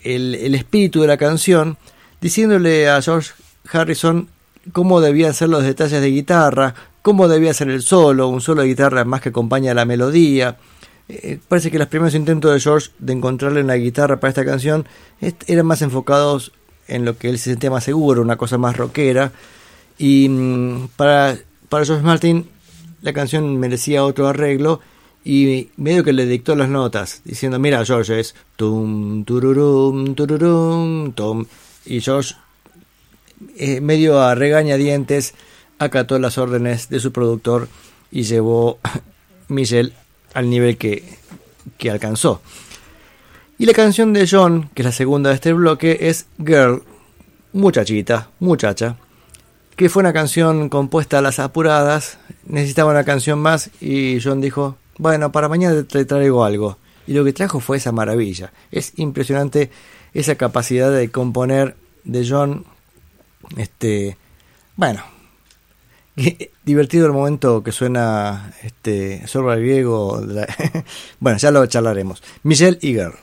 [0.02, 1.76] el, espíritu de la canción,
[2.20, 3.32] diciéndole a George
[3.70, 4.28] Harrison
[4.72, 8.68] cómo debían ser los detalles de guitarra, cómo debía ser el solo, un solo de
[8.68, 10.56] guitarra más que acompaña la melodía.
[11.08, 14.86] Eh, parece que los primeros intentos de George de encontrarle una guitarra para esta canción
[15.46, 16.52] eran más enfocados
[16.88, 19.32] en lo que él se sentía más seguro, una cosa más rockera.
[19.98, 21.36] Y mm, para,
[21.68, 22.48] para George Martin
[23.02, 24.80] la canción merecía otro arreglo
[25.24, 31.46] y medio que le dictó las notas, diciendo, mira George, es tum, tururum, tururum, tom.
[31.86, 32.34] Y George,
[33.56, 35.34] eh, medio a regañadientes,
[35.78, 37.68] acató las órdenes de su productor
[38.10, 38.78] y llevó
[39.48, 39.92] Michelle
[40.34, 41.02] al nivel que,
[41.78, 42.42] que alcanzó.
[43.56, 46.82] Y la canción de John, que es la segunda de este bloque, es Girl,
[47.52, 48.96] muchachita, muchacha,
[49.76, 54.76] que fue una canción compuesta a las apuradas, necesitaba una canción más y John dijo,
[54.98, 56.78] bueno, para mañana te traigo algo.
[57.06, 58.52] Y lo que trajo fue esa maravilla.
[58.70, 59.70] Es impresionante
[60.14, 62.64] esa capacidad de componer de John.
[63.56, 64.16] Este,
[64.76, 65.02] bueno,
[66.64, 70.22] divertido el momento que suena este sorba griego.
[71.20, 72.22] bueno, ya lo charlaremos.
[72.42, 73.14] Michelle Girl.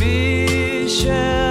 [0.00, 1.47] Michelle,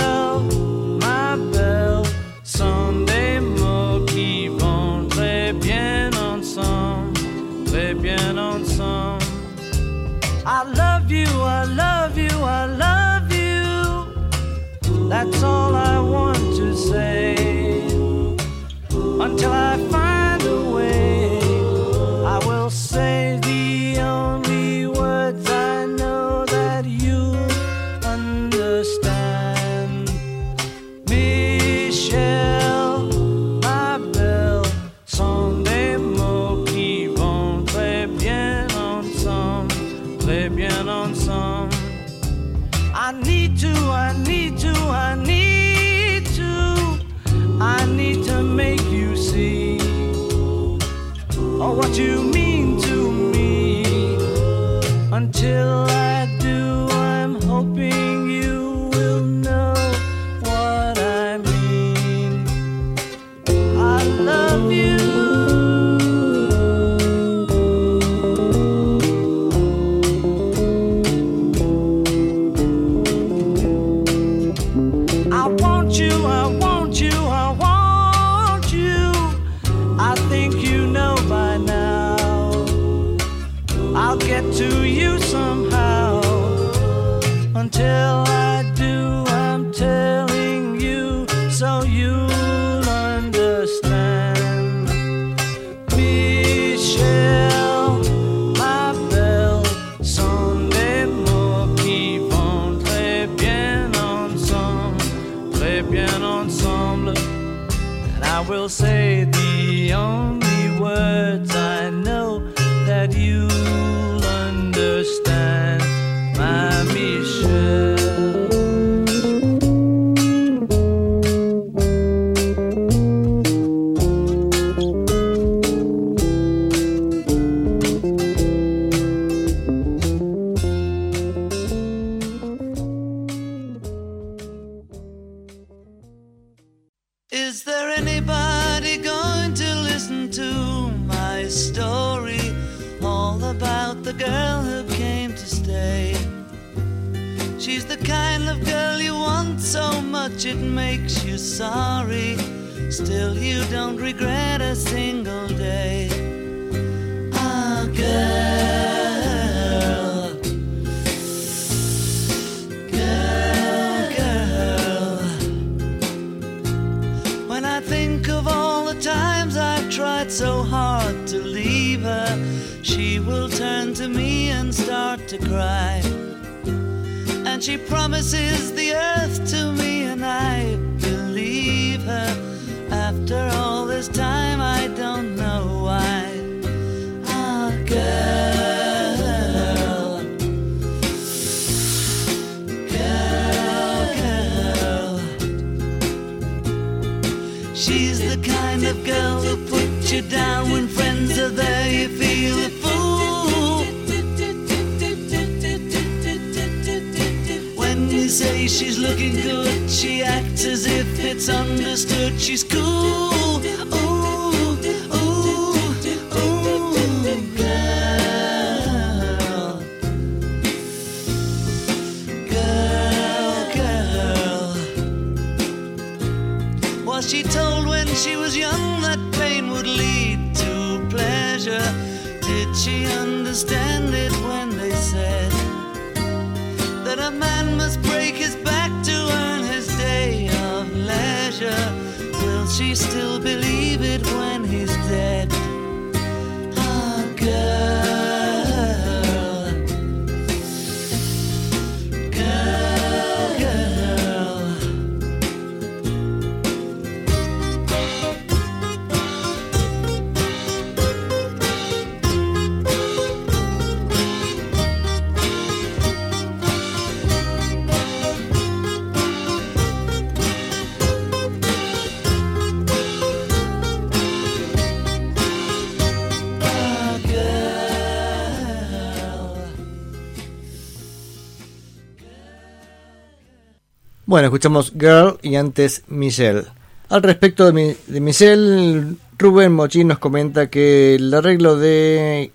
[284.28, 286.66] Bueno, escuchamos Girl y antes Michelle.
[287.08, 292.52] Al respecto de, de Michelle, Rubén Mochín nos comenta que el arreglo de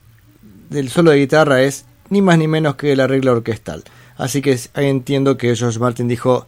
[0.69, 3.85] del solo de guitarra es ni más ni menos que el arreglo orquestal.
[4.19, 6.47] Así que ahí entiendo que George Martin dijo,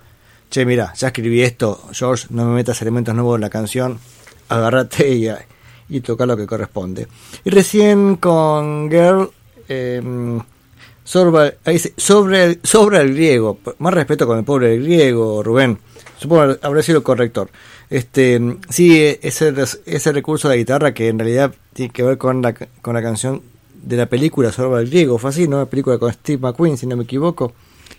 [0.50, 3.98] che, mira, ya escribí esto, George, no me metas elementos nuevos en la canción,
[4.50, 5.30] agárrate y,
[5.88, 7.08] y toca lo que corresponde.
[7.46, 9.30] Y recién con Girl,
[9.70, 10.02] eh,
[11.04, 15.78] sobre, ahí dice, sobre, sobre el griego, más respeto con el pobre griego, Rubén,
[16.18, 17.50] supongo que habrá sido el corrector.
[17.90, 18.40] Este,
[18.70, 19.54] sí, ese,
[19.86, 23.02] ese recurso de la guitarra que en realidad tiene que ver con la, con la
[23.02, 23.42] canción
[23.74, 25.58] de la película sobre el griego, fue así, ¿no?
[25.58, 27.52] La película con Steve McQueen, si no me equivoco,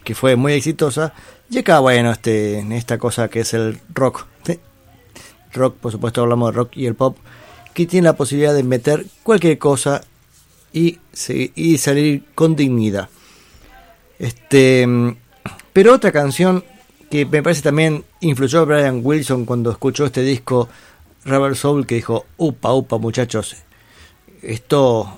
[0.04, 1.14] que fue muy exitosa.
[1.50, 4.26] Y acá, bueno, este, en esta cosa que es el rock,
[5.54, 7.18] rock, por supuesto hablamos de rock y el pop,
[7.74, 10.02] que tiene la posibilidad de meter cualquier cosa
[10.76, 11.00] y,
[11.56, 13.08] y salir con dignidad.
[14.20, 14.86] Este,
[15.72, 16.66] pero otra canción
[17.10, 20.68] que me parece también influyó a Brian Wilson cuando escuchó este disco
[21.24, 23.56] Rubber Soul que dijo, upa, upa muchachos,
[24.42, 25.18] esto,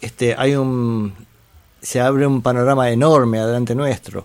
[0.00, 1.12] este, hay un,
[1.82, 4.24] se abre un panorama enorme adelante nuestro,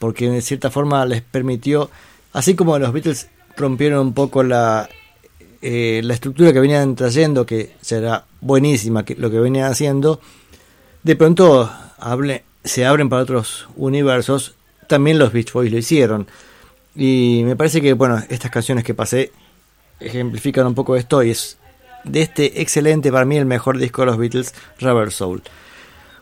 [0.00, 1.88] porque de cierta forma les permitió,
[2.32, 4.88] así como los Beatles rompieron un poco la,
[5.62, 10.20] eh, la estructura que venían trayendo, que será buenísima que, lo que venían haciendo,
[11.02, 11.70] de pronto
[12.64, 14.54] se abren para otros universos,
[14.86, 16.26] también los Beach Boys lo hicieron.
[16.96, 19.32] Y me parece que, bueno, estas canciones que pasé
[20.00, 21.58] ejemplifican un poco esto y es
[22.04, 25.42] de este excelente, para mí el mejor disco de los Beatles, Rubber Soul.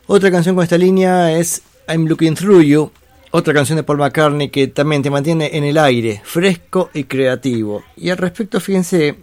[0.07, 2.91] Otra canción con esta línea es I'm Looking Through You,
[3.31, 7.85] otra canción de Paul McCartney que también te mantiene en el aire, fresco y creativo.
[7.97, 9.17] Y al respecto, fíjense,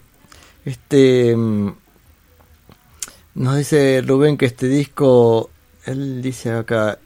[0.66, 1.72] este mm,
[3.36, 5.50] nos dice Rubén que este disco,
[5.86, 7.00] él dice acá,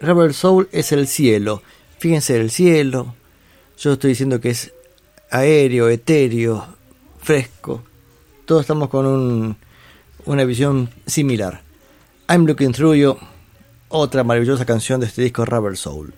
[0.00, 1.62] Rubber Soul es el cielo.
[1.98, 3.14] Fíjense el cielo.
[3.78, 4.72] Yo estoy diciendo que es
[5.30, 6.66] aéreo, etéreo,
[7.20, 7.82] fresco.
[8.46, 9.56] Todos estamos con un,
[10.24, 11.60] una visión similar.
[12.28, 13.18] I'm Looking Through You,
[13.88, 16.14] otra maravillosa canción de este disco Rubber Soul.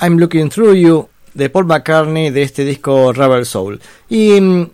[0.00, 3.80] I'm Looking Through You de Paul McCartney de este disco Rubber Soul.
[4.08, 4.70] Y mm,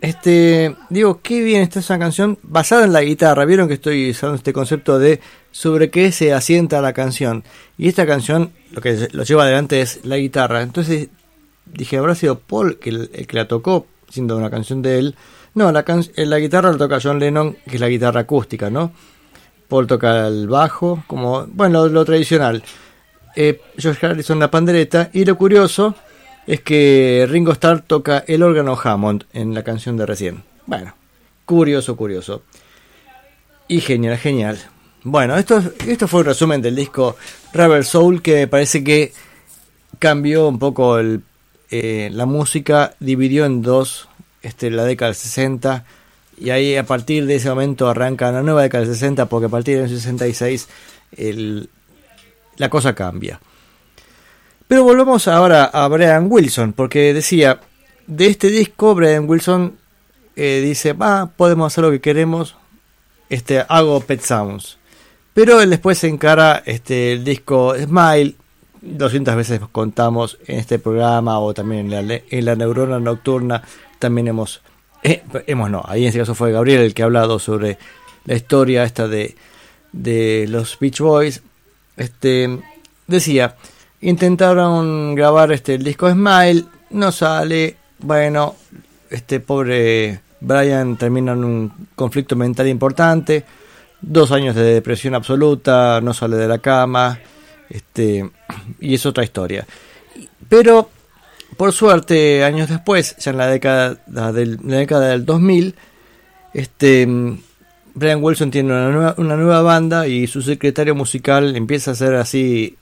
[0.00, 3.44] este digo, qué bien está esa canción basada en la guitarra.
[3.44, 5.20] Vieron que estoy usando este concepto de
[5.50, 7.42] sobre qué se asienta la canción.
[7.76, 10.62] Y esta canción lo que lo lleva adelante es la guitarra.
[10.62, 11.08] Entonces
[11.66, 15.16] dije, habrá sido Paul que el, que la tocó, siendo una canción de él.
[15.54, 18.70] No, la, can- eh, la guitarra la toca John Lennon, que es la guitarra acústica,
[18.70, 18.92] ¿no?
[19.68, 22.62] Paul toca el bajo, como, bueno, lo tradicional.
[23.40, 25.10] Eh, George Harrison la pandereta.
[25.12, 25.94] Y lo curioso
[26.44, 30.42] es que Ringo Starr toca el órgano Hammond en la canción de recién.
[30.66, 30.92] Bueno,
[31.44, 32.42] curioso, curioso.
[33.68, 34.58] Y genial, genial.
[35.04, 37.16] Bueno, esto, esto fue un resumen del disco
[37.54, 39.12] Rubber Soul que me parece que
[40.00, 41.22] cambió un poco el,
[41.70, 44.08] eh, la música, dividió en dos
[44.42, 45.84] este, la década del 60
[46.40, 49.48] y ahí a partir de ese momento arranca la nueva década del 60 porque a
[49.48, 50.68] partir del 66
[51.16, 51.70] el,
[52.58, 53.40] la cosa cambia.
[54.66, 57.60] Pero volvamos ahora a Brian Wilson, porque decía,
[58.06, 59.78] de este disco Brian Wilson
[60.36, 62.56] eh, dice, va, podemos hacer lo que queremos,
[63.30, 64.76] este, hago Pet Sounds.
[65.32, 68.34] Pero él después se encara este, el disco Smile,
[68.82, 73.62] 200 veces contamos en este programa o también en la, en la neurona nocturna,
[73.98, 74.60] también hemos,
[75.02, 77.78] eh, hemos no, ahí en este caso fue Gabriel el que ha hablado sobre
[78.24, 79.34] la historia esta de,
[79.92, 81.42] de los Beach Boys.
[81.98, 82.58] Este,
[83.08, 83.56] decía,
[84.00, 88.54] intentaron grabar este el disco Smile, no sale, bueno,
[89.10, 93.44] este pobre Brian termina en un conflicto mental importante,
[94.00, 97.18] dos años de depresión absoluta, no sale de la cama,
[97.68, 98.30] este,
[98.78, 99.66] y es otra historia.
[100.48, 100.90] Pero,
[101.56, 103.96] por suerte, años después, ya en la década
[104.32, 105.74] del, la década del 2000,
[106.54, 107.08] este,
[107.98, 112.14] Brian Wilson tiene una nueva, una nueva banda y su secretario musical empieza a hacer
[112.14, 112.76] así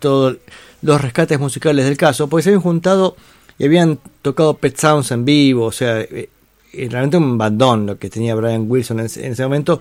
[0.00, 0.36] todos
[0.82, 3.16] los rescates musicales del caso, porque se habían juntado
[3.58, 6.28] y habían tocado Pet Sounds en vivo, o sea, eh,
[6.72, 9.80] eh, realmente un bandón lo que tenía Brian Wilson en, ese- en ese momento,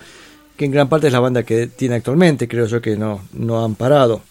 [0.56, 3.66] que en gran parte es la banda que tiene actualmente, creo yo que no, no
[3.66, 4.22] han parado,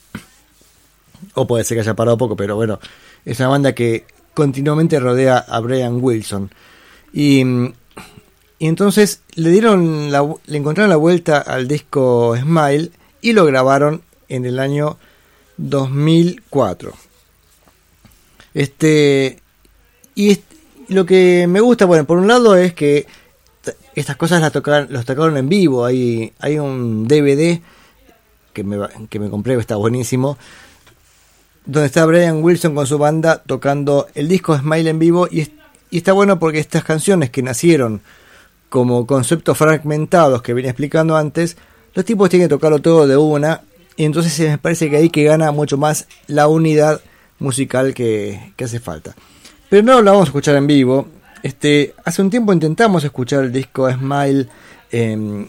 [1.35, 2.79] o puede ser que haya parado poco, pero bueno,
[3.25, 4.05] es una banda que
[4.35, 6.51] continuamente rodea a Brian Wilson.
[7.13, 7.73] Y, mm,
[8.63, 14.03] y entonces le dieron la, le encontraron la vuelta al disco Smile y lo grabaron
[14.29, 14.99] en el año
[15.57, 16.93] 2004.
[18.55, 19.41] Este
[20.15, 20.39] y
[20.87, 23.09] lo que me gusta, bueno, por un lado es que
[23.97, 25.85] estas cosas las tocaron, los tocaron en vivo.
[25.85, 27.61] Hay, hay un DVD
[28.53, 28.79] que me,
[29.11, 30.39] que me compré, está buenísimo,
[31.67, 35.51] donde está Brian Wilson con su banda tocando el disco Smile en vivo y
[35.91, 38.03] está bueno porque estas canciones que nacieron
[38.73, 41.59] como conceptos fragmentados que venía explicando antes,
[41.93, 43.61] los tipos tienen que tocarlo todo de una
[43.97, 47.03] y entonces me parece que ahí que gana mucho más la unidad
[47.39, 49.15] musical que, que hace falta.
[49.69, 51.07] Pero no lo vamos a escuchar en vivo.
[51.43, 54.49] Este, hace un tiempo intentamos escuchar el disco Smile,
[54.91, 55.47] em,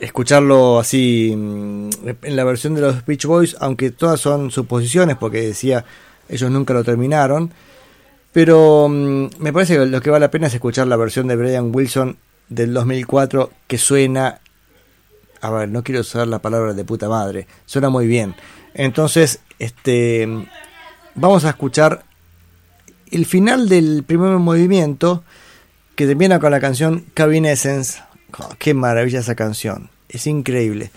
[0.00, 1.90] escucharlo así mm,
[2.22, 5.84] en la versión de los Beach Boys, aunque todas son suposiciones, porque decía
[6.30, 7.52] ellos nunca lo terminaron.
[8.36, 11.36] Pero mm, me parece que lo que vale la pena es escuchar la versión de
[11.36, 12.18] Brian Wilson
[12.50, 14.42] del 2004 que suena,
[15.40, 18.34] a ver, no quiero usar la palabra de puta madre, suena muy bien.
[18.74, 20.28] Entonces, este,
[21.14, 22.04] vamos a escuchar
[23.10, 25.24] el final del primer movimiento
[25.94, 28.02] que termina con la canción Cabin Essence.
[28.38, 30.90] Oh, qué maravilla esa canción, es increíble.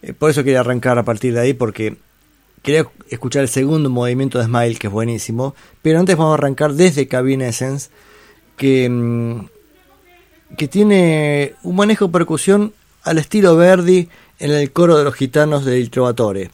[0.00, 1.98] Eh, por eso quería arrancar a partir de ahí porque
[2.62, 5.54] quería escuchar el segundo movimiento de Smile que es buenísimo.
[5.82, 7.90] Pero antes vamos a arrancar desde Cabin Essence
[8.56, 9.46] que, mm,
[10.56, 12.72] que tiene un manejo de percusión
[13.02, 14.08] al estilo Verdi
[14.38, 16.50] en el coro de los gitanos del Trovatore.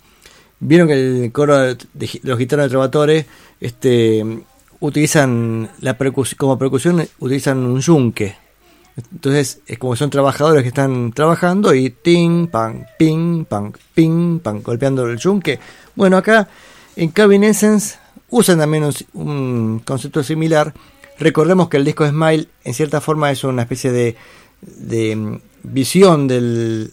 [0.60, 1.76] Vieron que el coro de
[2.22, 3.26] los gitanos del Trovatore
[3.60, 4.24] este,
[4.80, 5.70] utilizan
[6.36, 8.45] como percusión utilizan un yunque.
[8.96, 14.38] Entonces, es como que son trabajadores que están trabajando y ting, pan, ping, pan, ping,
[14.40, 15.58] pan, golpeando el yunque.
[15.94, 16.48] Bueno, acá
[16.96, 17.98] en Cabin Essence
[18.30, 20.72] usan también un, concepto similar.
[21.18, 24.16] Recordemos que el disco Smile, en cierta forma, es una especie de,
[24.62, 26.92] de mm, visión del,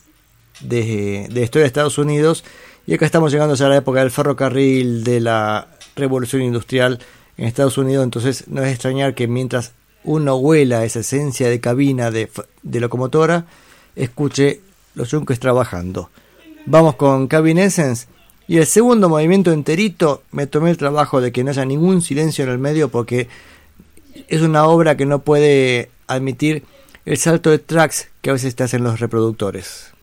[0.59, 2.43] de, de historia de Estados Unidos.
[2.85, 6.99] Y acá estamos llegando ya a la época del ferrocarril, de la revolución industrial
[7.37, 8.03] en Estados Unidos.
[8.03, 9.71] Entonces, no es extrañar que mientras
[10.03, 12.29] uno huela esa esencia de cabina de,
[12.63, 13.45] locomotora,
[13.95, 14.61] escuche
[14.95, 16.09] los yunques trabajando.
[16.65, 18.07] Vamos con Cabin Essence
[18.47, 22.43] y el segundo movimiento enterito me tomé el trabajo de que no haya ningún silencio
[22.43, 23.27] en el medio porque
[24.27, 26.63] es una obra que no puede admitir
[27.05, 29.93] el salto de tracks que a veces te hacen los reproductores.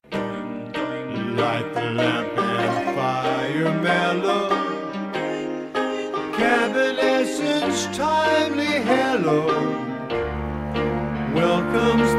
[11.34, 12.09] Welcome.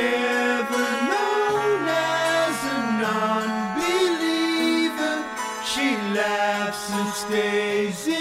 [0.00, 3.46] never known as a non
[3.78, 5.16] believer.
[5.70, 8.19] She laughs and stays in.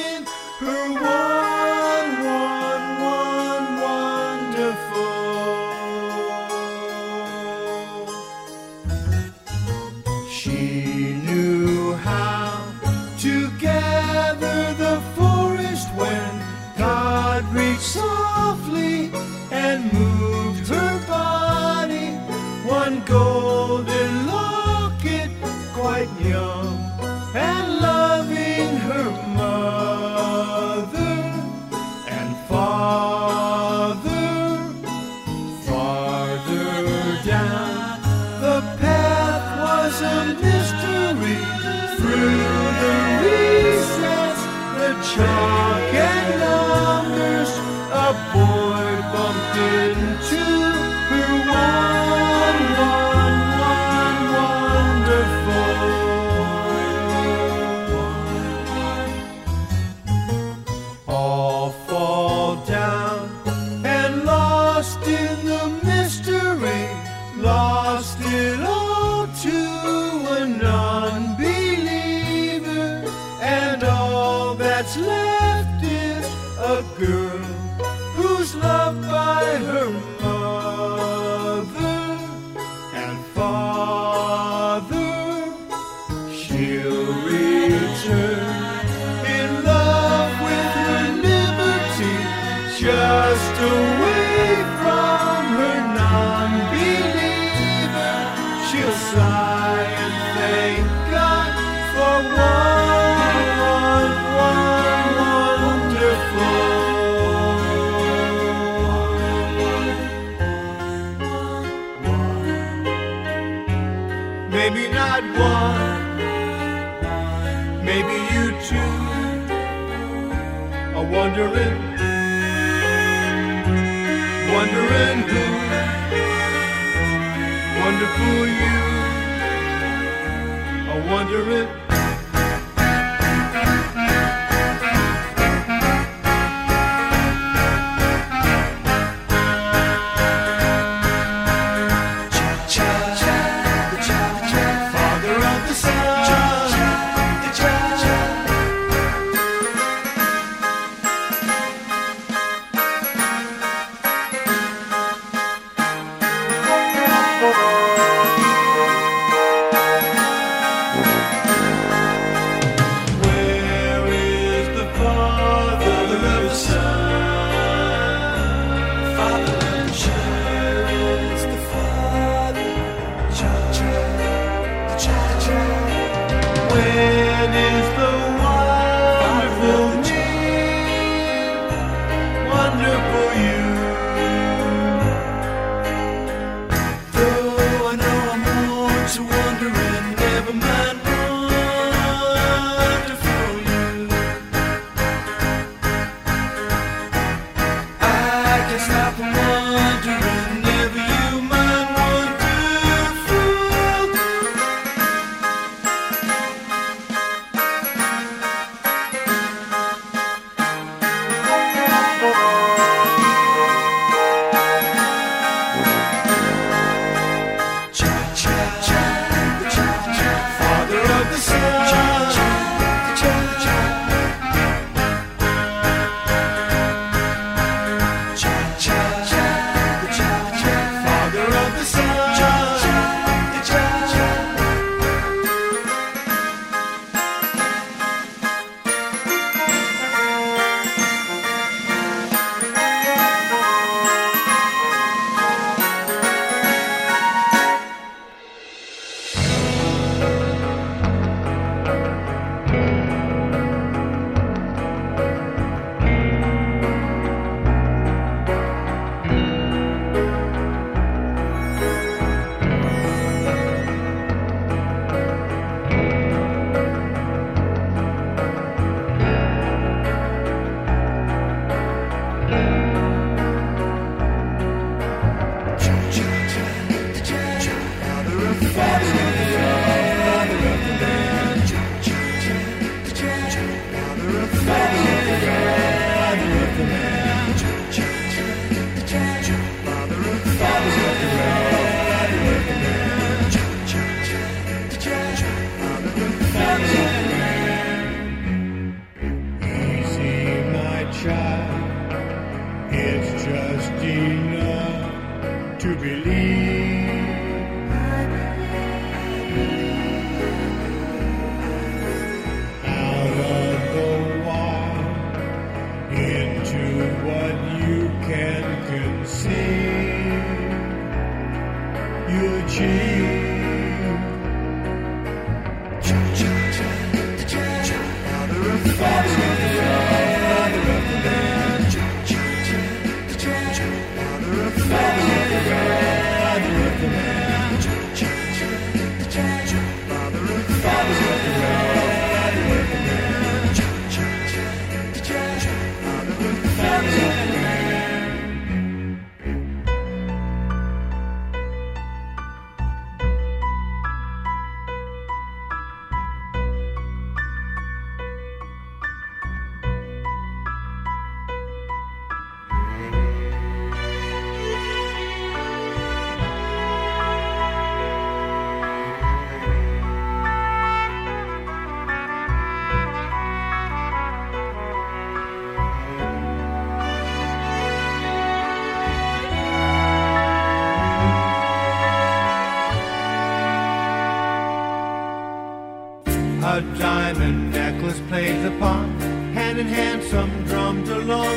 [388.00, 389.10] Nicholas plays the part,
[389.52, 391.49] hand in hand, some drum to.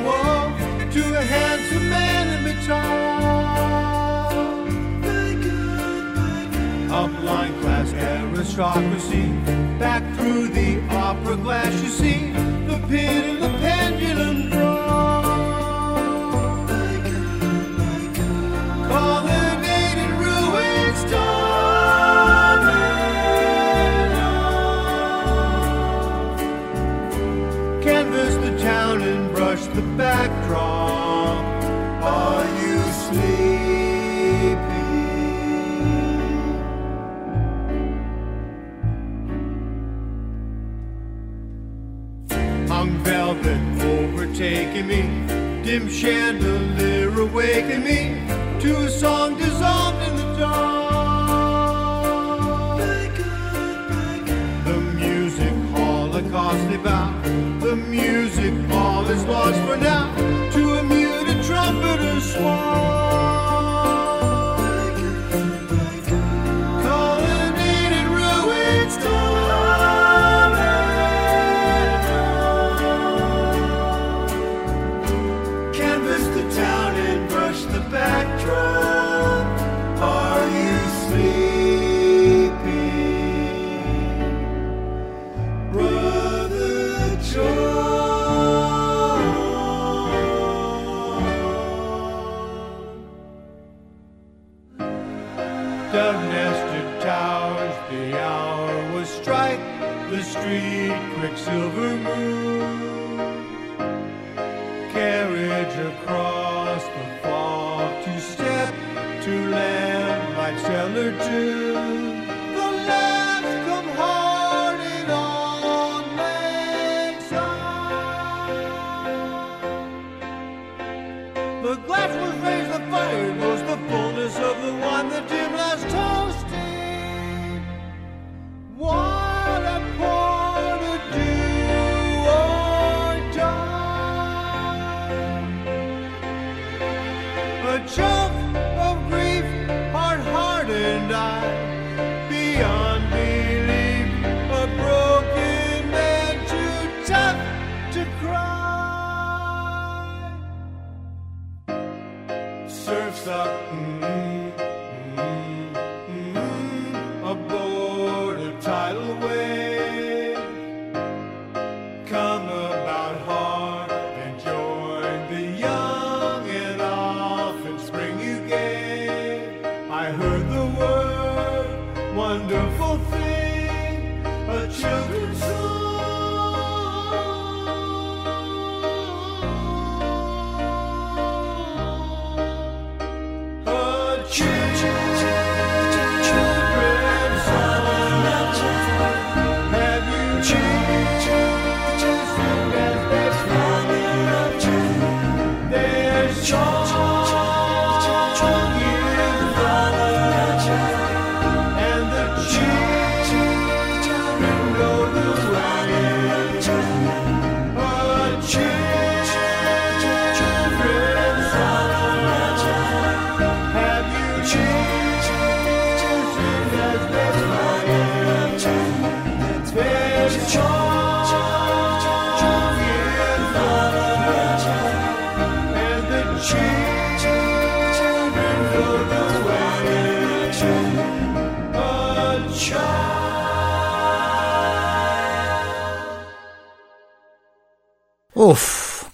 [45.92, 46.41] shed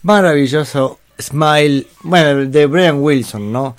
[0.09, 3.77] maravilloso Smile, bueno, de Brian Wilson, ¿no?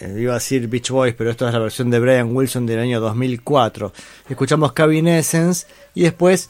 [0.00, 2.78] Eh, iba a decir Beach Boys, pero esto es la versión de Brian Wilson del
[2.78, 3.92] año 2004.
[4.30, 6.48] Escuchamos Cabin Essence y después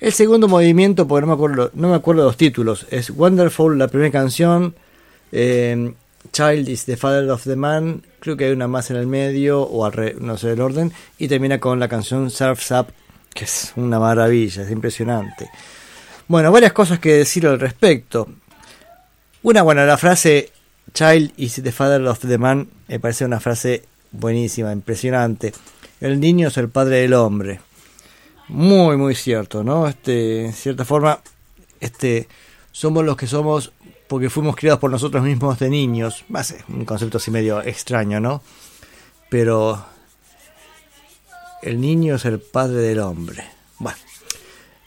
[0.00, 4.74] el segundo movimiento, porque no me acuerdo, no los títulos, es Wonderful, la primera canción,
[5.30, 5.92] eh,
[6.32, 9.62] Child is the Father of the Man, creo que hay una más en el medio,
[9.62, 12.86] o al re- no sé el orden, y termina con la canción Surf's Up,
[13.32, 15.48] que es una maravilla, es impresionante.
[16.26, 18.28] Bueno, varias cosas que decir al respecto.
[19.42, 20.50] Una, bueno, la frase
[20.92, 25.52] Child is the father of the man me parece una frase buenísima, impresionante.
[26.00, 27.60] El niño es el padre del hombre.
[28.48, 29.86] Muy, muy cierto, ¿no?
[29.86, 31.20] Este, en cierta forma,
[31.80, 32.28] este,
[32.72, 33.72] somos los que somos
[34.08, 36.24] porque fuimos criados por nosotros mismos de niños.
[36.34, 38.42] Va un concepto así medio extraño, ¿no?
[39.28, 39.84] Pero
[41.62, 43.44] el niño es el padre del hombre.
[43.78, 43.98] Bueno.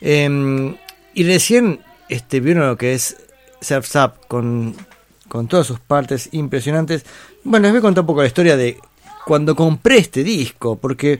[0.01, 0.75] Em,
[1.13, 3.15] y recién este, vieron lo que es
[3.61, 3.97] Surf's
[4.27, 4.75] con,
[5.27, 7.05] con todas sus partes impresionantes.
[7.43, 8.79] Bueno, les voy a contar un poco la historia de
[9.25, 11.19] cuando compré este disco, porque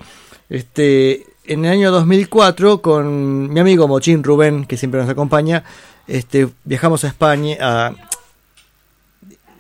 [0.50, 5.64] este, en el año 2004 con mi amigo Mochín Rubén, que siempre nos acompaña,
[6.08, 7.96] este, viajamos a España, a,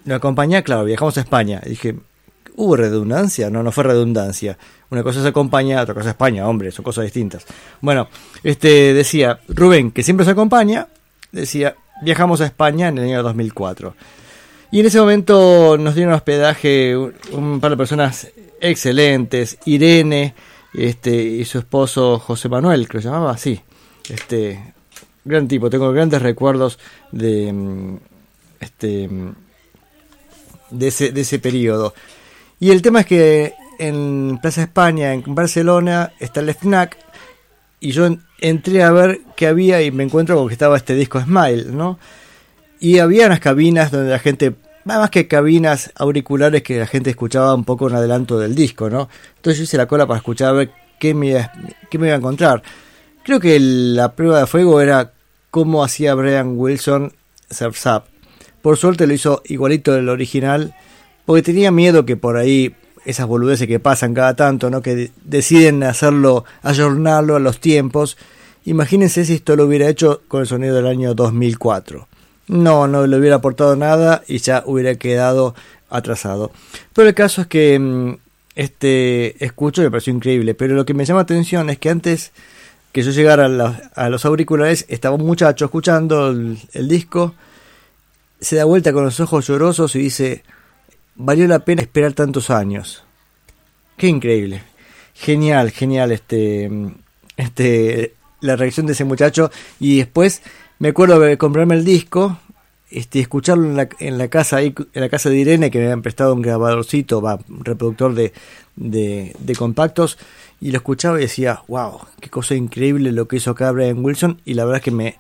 [0.05, 1.61] nos acompaña, claro, viajamos a España.
[1.65, 1.95] Y dije,
[2.55, 3.49] ¿hubo redundancia?
[3.49, 4.57] No, no fue redundancia.
[4.89, 7.45] Una cosa es acompaña, otra cosa es España, hombre, son cosas distintas.
[7.79, 8.09] Bueno,
[8.43, 10.87] este decía, Rubén, que siempre se acompaña,
[11.31, 13.95] decía, viajamos a España en el año 2004.
[14.71, 18.29] Y en ese momento nos dieron hospedaje un, par de personas
[18.59, 20.33] excelentes, Irene
[20.73, 23.59] este, y su esposo José Manuel, que lo llamaba así.
[24.09, 24.73] Este,
[25.25, 26.79] gran tipo, tengo grandes recuerdos
[27.11, 27.97] de mm,
[28.59, 29.33] este mm,
[30.71, 31.93] de ese, de ese periodo.
[32.59, 36.97] Y el tema es que en Plaza España, en Barcelona, está el FNAC.
[37.79, 38.07] Y yo
[38.41, 41.99] entré a ver qué había y me encuentro con que estaba este disco Smile, ¿no?
[42.79, 47.53] Y había unas cabinas donde la gente, más que cabinas auriculares que la gente escuchaba
[47.53, 49.07] un poco en adelanto del disco, ¿no?
[49.35, 51.49] Entonces yo hice la cola para escuchar a ver qué me,
[51.89, 52.63] qué me iba a encontrar.
[53.23, 55.13] Creo que la prueba de fuego era
[55.51, 57.13] cómo hacía Brian Wilson
[57.49, 58.03] Surf's Up.
[58.63, 60.73] Por suerte lo hizo igualito del original,
[61.25, 62.75] porque tenía miedo que por ahí
[63.05, 64.81] esas boludeces que pasan cada tanto, ¿no?
[64.81, 68.17] Que de- deciden hacerlo, ayornarlo a los tiempos.
[68.65, 72.07] Imagínense si esto lo hubiera hecho con el sonido del año 2004.
[72.47, 75.55] No, no le hubiera aportado nada y ya hubiera quedado
[75.89, 76.51] atrasado.
[76.93, 78.13] Pero el caso es que mm,
[78.55, 80.53] este escucho me pareció increíble.
[80.53, 82.31] Pero lo que me llama atención es que antes
[82.91, 83.45] que yo llegara
[83.95, 87.33] a los auriculares estaba un muchacho escuchando el, el disco.
[88.41, 90.43] Se da vuelta con los ojos llorosos y dice,
[91.23, 93.03] valió la pena esperar tantos años.
[93.97, 94.63] Qué increíble.
[95.13, 96.69] Genial, genial este,
[97.37, 99.51] este, la reacción de ese muchacho.
[99.79, 100.41] Y después
[100.79, 102.39] me acuerdo de comprarme el disco,
[102.89, 105.85] este, escucharlo en la, en la casa ahí, en la casa de Irene, que me
[105.85, 108.33] habían prestado un grabadorcito, va, un reproductor de,
[108.75, 110.17] de, de compactos,
[110.59, 114.41] y lo escuchaba y decía, wow, qué cosa increíble lo que hizo acá Brian Wilson,
[114.43, 115.17] y la verdad es que me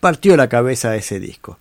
[0.00, 1.58] partió la cabeza ese disco.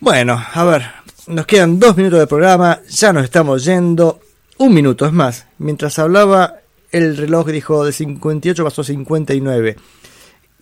[0.00, 0.90] Bueno, a ver,
[1.26, 4.18] nos quedan dos minutos de programa, ya nos estamos yendo,
[4.56, 5.44] un minuto es más.
[5.58, 6.54] Mientras hablaba,
[6.90, 9.76] el reloj dijo de 58 pasó a 59.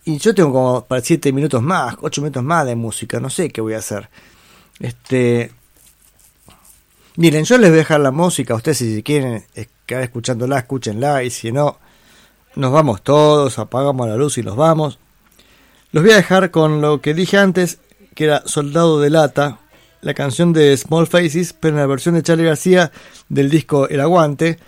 [0.03, 3.49] Y yo tengo como para 7 minutos más, 8 minutos más de música, no sé
[3.49, 4.09] qué voy a hacer.
[4.81, 5.53] Este.
[7.15, 9.45] Miren, yo les voy a dejar la música, ustedes si quieren
[9.85, 11.79] quedar escuchándola, escúchenla, y si no,
[12.55, 14.99] nos vamos todos, apagamos la luz y nos vamos.
[15.93, 17.79] Los voy a dejar con lo que dije antes,
[18.19, 19.59] que era Soldado de Lata,
[20.01, 22.91] la canción de Small Faces, pero en la versión de Charlie García
[23.29, 24.59] del disco El Aguante.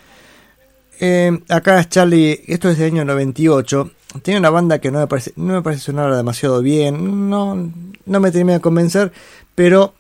[1.01, 3.91] Eh, acá es Charlie, esto es del año 98.
[4.21, 7.73] Tiene una banda que no me parece, no me parece sonar demasiado bien, no,
[8.05, 9.11] no me termina de convencer,
[9.53, 9.95] pero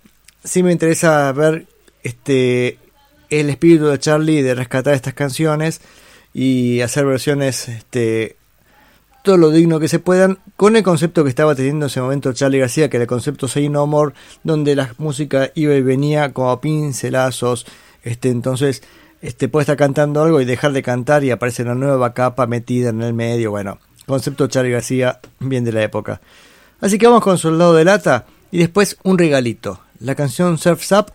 [0.45, 1.65] sí me interesa ver
[2.03, 2.77] este
[3.29, 5.81] el espíritu de Charlie de rescatar estas canciones
[6.33, 8.37] y hacer versiones este
[9.23, 12.33] todo lo digno que se puedan con el concepto que estaba teniendo en ese momento
[12.33, 16.33] Charlie García, que era el concepto Say No More, donde la música iba y venía
[16.33, 17.65] como pincelazos,
[18.03, 18.81] este entonces
[19.21, 22.89] este puede estar cantando algo y dejar de cantar y aparece una nueva capa metida
[22.89, 23.77] en el medio, bueno,
[24.07, 26.21] concepto Charlie García bien de la época.
[26.79, 31.13] Así que vamos con Soldado de Lata y después un regalito, la canción Surf's Up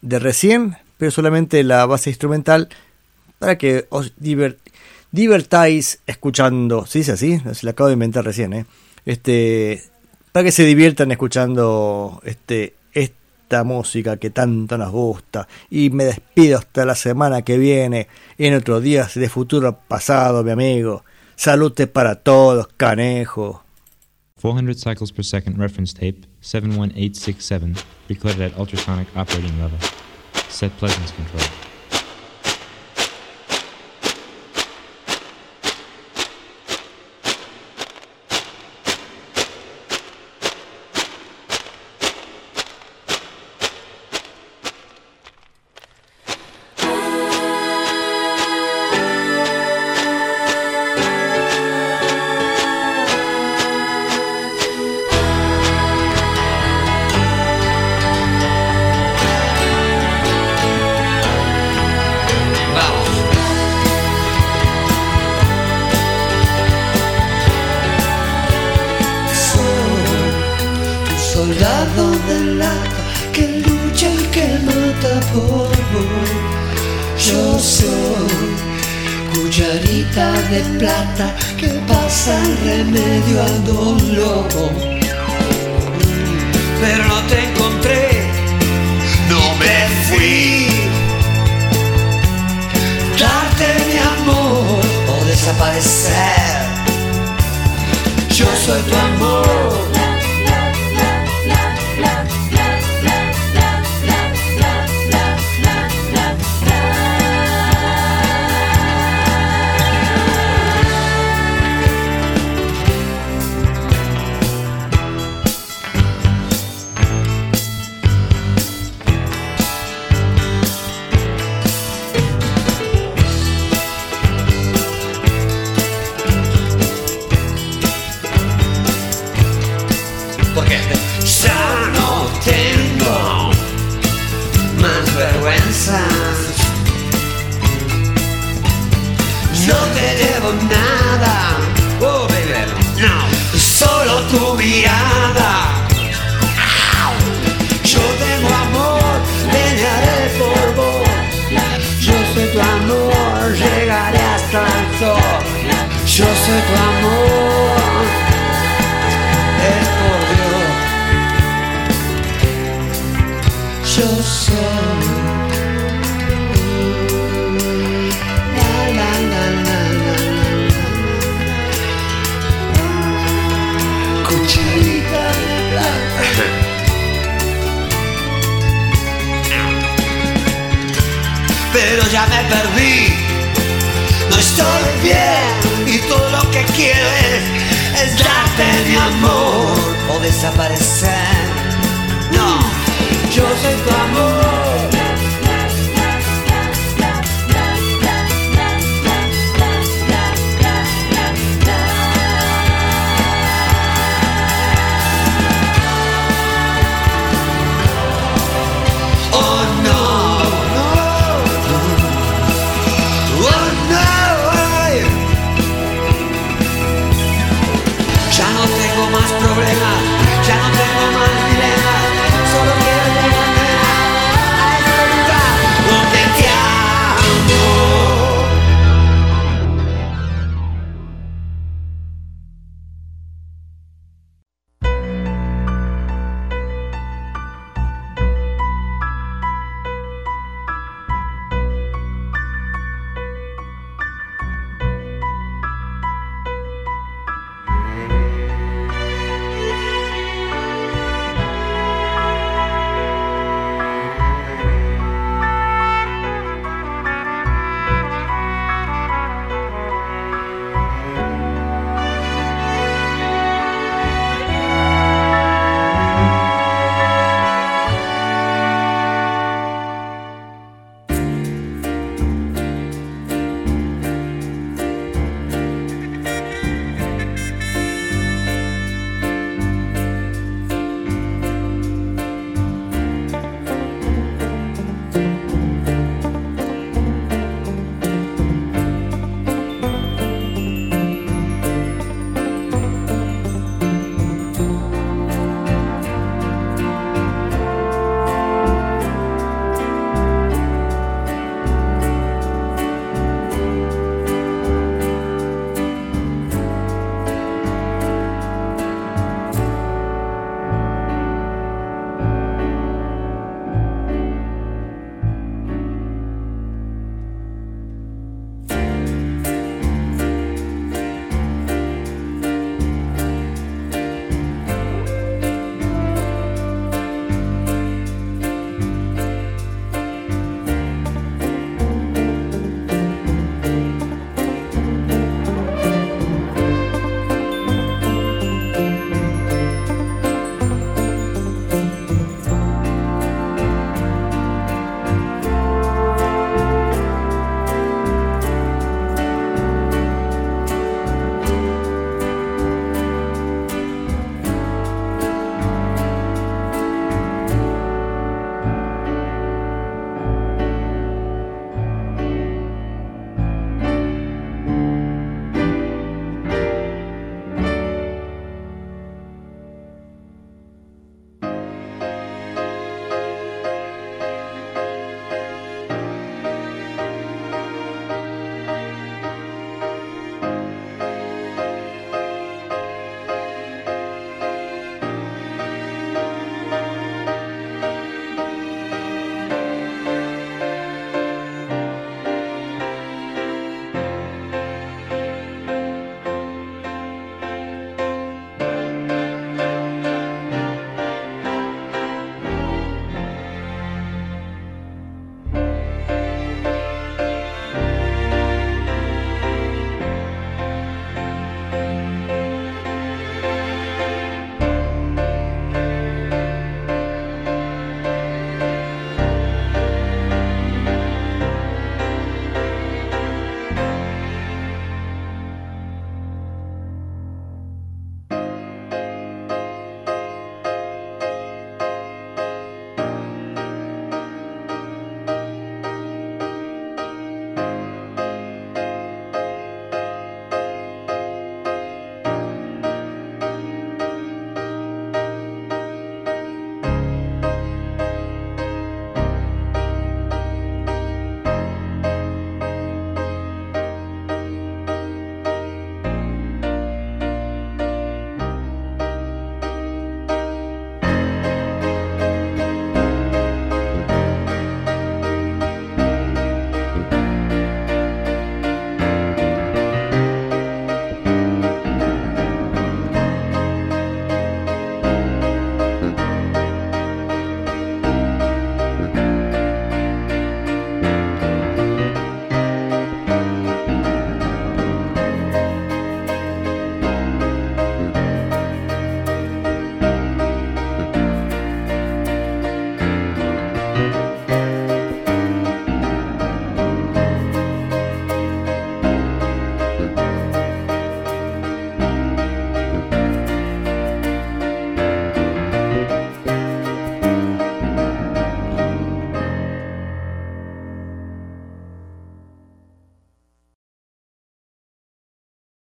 [0.00, 2.68] de recién, pero solamente la base instrumental
[3.40, 4.58] para que os diver-
[5.12, 7.40] divertáis escuchando, ¿se dice así?
[7.52, 8.66] Se la acabo de inventar recién, ¿eh?
[9.04, 9.82] Este,
[10.32, 15.46] para que se diviertan escuchando este, esta música que tanto nos gusta.
[15.70, 18.08] Y me despido hasta la semana que viene,
[18.38, 21.04] en otros días de futuro pasado, mi amigo.
[21.36, 23.62] Salute para todos, canejo.
[24.40, 27.76] 400 cycles per second reference tape 71867
[28.08, 29.78] recorded at ultrasonic operating level.
[30.48, 31.71] Set pleasance control.